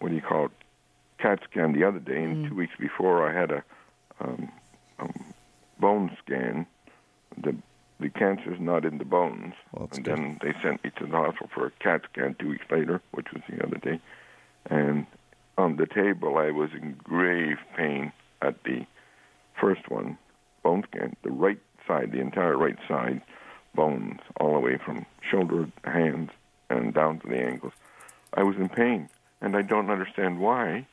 what 0.00 0.10
do 0.10 0.14
you 0.14 0.20
call 0.20 0.46
it, 0.46 0.52
CAT 1.18 1.40
scan 1.50 1.72
the 1.72 1.84
other 1.84 1.98
day, 1.98 2.22
and 2.22 2.48
two 2.48 2.54
weeks 2.54 2.74
before 2.78 3.28
I 3.28 3.32
had 3.32 3.50
a 3.50 3.64
um, 4.20 4.50
um, 4.98 5.12
bone 5.80 6.16
scan. 6.24 6.66
The 7.36 7.56
the 8.00 8.08
cancer's 8.08 8.60
not 8.60 8.84
in 8.84 8.98
the 8.98 9.04
bones, 9.04 9.54
Well, 9.72 9.88
and 9.92 10.04
good. 10.04 10.16
then 10.16 10.38
they 10.42 10.52
sent 10.62 10.82
me 10.84 10.90
to 10.98 11.06
the 11.06 11.16
hospital 11.16 11.50
for 11.52 11.66
a 11.66 11.70
CAT 11.82 12.02
scan 12.12 12.34
two 12.38 12.48
weeks 12.50 12.66
later, 12.70 13.00
which 13.10 13.26
was 13.32 13.42
the 13.48 13.64
other 13.64 13.78
day. 13.78 14.00
And 14.70 15.06
on 15.56 15.76
the 15.76 15.86
table, 15.86 16.38
I 16.38 16.50
was 16.50 16.70
in 16.72 16.96
grave 17.02 17.58
pain 17.76 18.12
at 18.40 18.62
the 18.64 18.86
first 19.60 19.88
one, 19.90 20.16
bone 20.62 20.84
scan, 20.90 21.16
the 21.22 21.30
right 21.32 21.58
side, 21.86 22.12
the 22.12 22.20
entire 22.20 22.56
right 22.56 22.78
side, 22.86 23.20
bones 23.74 24.20
all 24.40 24.52
the 24.54 24.60
way 24.60 24.76
from 24.78 25.04
shoulder, 25.28 25.68
hands, 25.84 26.30
and 26.70 26.94
down 26.94 27.18
to 27.20 27.26
the 27.28 27.38
ankles. 27.38 27.72
I 28.34 28.42
was 28.42 28.56
in 28.56 28.68
pain, 28.68 29.08
and 29.40 29.56
I 29.56 29.62
don't 29.62 29.90
understand 29.90 30.38
why. 30.38 30.86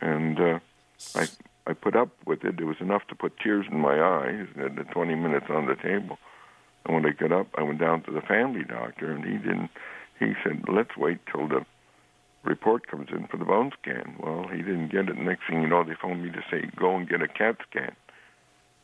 And 0.00 0.38
uh, 0.40 0.58
I 1.14 1.26
I 1.66 1.72
put 1.74 1.96
up 1.96 2.08
with 2.24 2.44
it. 2.44 2.58
It 2.60 2.64
was 2.64 2.80
enough 2.80 3.06
to 3.08 3.14
put 3.14 3.38
tears 3.38 3.66
in 3.70 3.78
my 3.78 4.00
eyes 4.00 4.46
the 4.56 4.84
20 4.84 5.14
minutes 5.16 5.46
on 5.50 5.66
the 5.66 5.74
table. 5.74 6.18
And 6.88 6.96
when 6.96 7.06
I 7.06 7.14
got 7.14 7.32
up, 7.32 7.48
I 7.56 7.62
went 7.62 7.78
down 7.78 8.02
to 8.04 8.10
the 8.10 8.22
family 8.22 8.64
doctor, 8.64 9.12
and 9.12 9.24
he 9.24 9.36
didn't. 9.36 9.70
He 10.18 10.32
said, 10.42 10.64
"Let's 10.68 10.96
wait 10.96 11.18
till 11.30 11.46
the 11.46 11.64
report 12.42 12.86
comes 12.86 13.10
in 13.10 13.26
for 13.26 13.36
the 13.36 13.44
bone 13.44 13.72
scan." 13.80 14.16
Well, 14.18 14.48
he 14.48 14.62
didn't 14.62 14.88
get 14.88 15.08
it. 15.08 15.16
Next 15.18 15.46
thing 15.46 15.60
you 15.62 15.68
know, 15.68 15.84
they 15.84 15.94
phoned 15.94 16.24
me 16.24 16.30
to 16.30 16.42
say, 16.50 16.62
"Go 16.74 16.96
and 16.96 17.08
get 17.08 17.20
a 17.20 17.28
CAT 17.28 17.58
scan." 17.70 17.94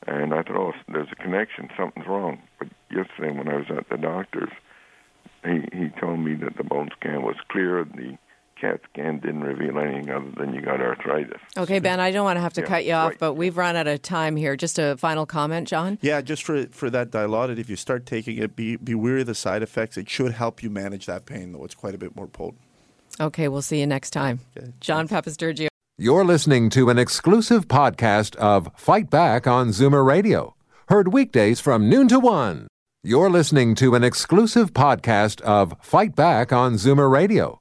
And 0.06 0.34
I 0.34 0.42
thought, 0.42 0.56
"Oh, 0.56 0.74
there's 0.86 1.10
a 1.10 1.16
connection. 1.16 1.70
Something's 1.76 2.06
wrong." 2.06 2.42
But 2.58 2.68
yesterday, 2.90 3.32
when 3.32 3.48
I 3.48 3.56
was 3.56 3.70
at 3.70 3.88
the 3.88 3.96
doctor's, 3.96 4.52
he 5.42 5.66
he 5.72 5.88
told 5.88 6.20
me 6.20 6.34
that 6.34 6.56
the 6.56 6.64
bone 6.64 6.90
scan 6.90 7.22
was 7.22 7.40
clear. 7.48 7.82
The 7.84 8.18
CAT 8.64 8.80
scan 8.92 9.18
didn't 9.18 9.42
reveal 9.42 9.78
anything 9.78 10.10
other 10.10 10.30
than 10.36 10.54
you 10.54 10.60
got 10.60 10.80
arthritis. 10.80 11.40
Okay, 11.56 11.78
Ben, 11.80 12.00
I 12.00 12.10
don't 12.10 12.24
want 12.24 12.36
to 12.36 12.40
have 12.40 12.52
to 12.54 12.62
Yeah, 12.62 12.66
cut 12.66 12.84
you 12.84 12.92
off, 12.94 13.10
right. 13.10 13.18
but 13.18 13.34
we've 13.34 13.56
run 13.56 13.76
out 13.76 13.86
of 13.86 14.00
time 14.02 14.36
here. 14.36 14.56
Just 14.56 14.78
a 14.78 14.96
final 14.96 15.26
comment, 15.26 15.68
John? 15.68 15.98
Yeah, 16.00 16.20
just 16.22 16.42
for 16.42 16.66
for 16.68 16.88
that 16.90 17.10
Dilaudid, 17.10 17.58
if 17.58 17.68
you 17.68 17.76
start 17.76 18.06
taking 18.06 18.38
it, 18.38 18.56
be 18.56 18.76
be 18.76 18.94
wary 18.94 19.20
of 19.20 19.26
the 19.26 19.34
side 19.34 19.62
effects. 19.62 19.96
It 19.96 20.08
should 20.08 20.32
help 20.32 20.62
you 20.62 20.70
manage 20.70 21.06
that 21.06 21.26
pain, 21.26 21.52
though. 21.52 21.64
It's 21.64 21.74
quite 21.74 21.94
a 21.94 21.98
bit 21.98 22.16
more 22.16 22.26
potent. 22.26 22.60
Okay, 23.20 23.48
we'll 23.48 23.62
see 23.62 23.80
you 23.80 23.86
next 23.86 24.10
time. 24.10 24.40
Okay. 24.56 24.72
John 24.80 25.06
Papastergiou. 25.08 25.68
You're 25.96 26.24
listening 26.24 26.70
to 26.70 26.90
an 26.90 26.98
exclusive 26.98 27.68
podcast 27.68 28.34
of 28.36 28.68
Fight 28.76 29.10
Back 29.10 29.46
on 29.46 29.68
Zoomer 29.68 30.04
Radio, 30.04 30.56
heard 30.88 31.12
weekdays 31.12 31.60
from 31.60 31.88
noon 31.88 32.08
to 32.08 32.18
one. 32.18 32.66
You're 33.04 33.30
listening 33.30 33.74
to 33.76 33.94
an 33.94 34.02
exclusive 34.02 34.72
podcast 34.72 35.40
of 35.42 35.76
Fight 35.82 36.16
Back 36.16 36.52
on 36.52 36.74
Zoomer 36.74 37.08
Radio, 37.10 37.60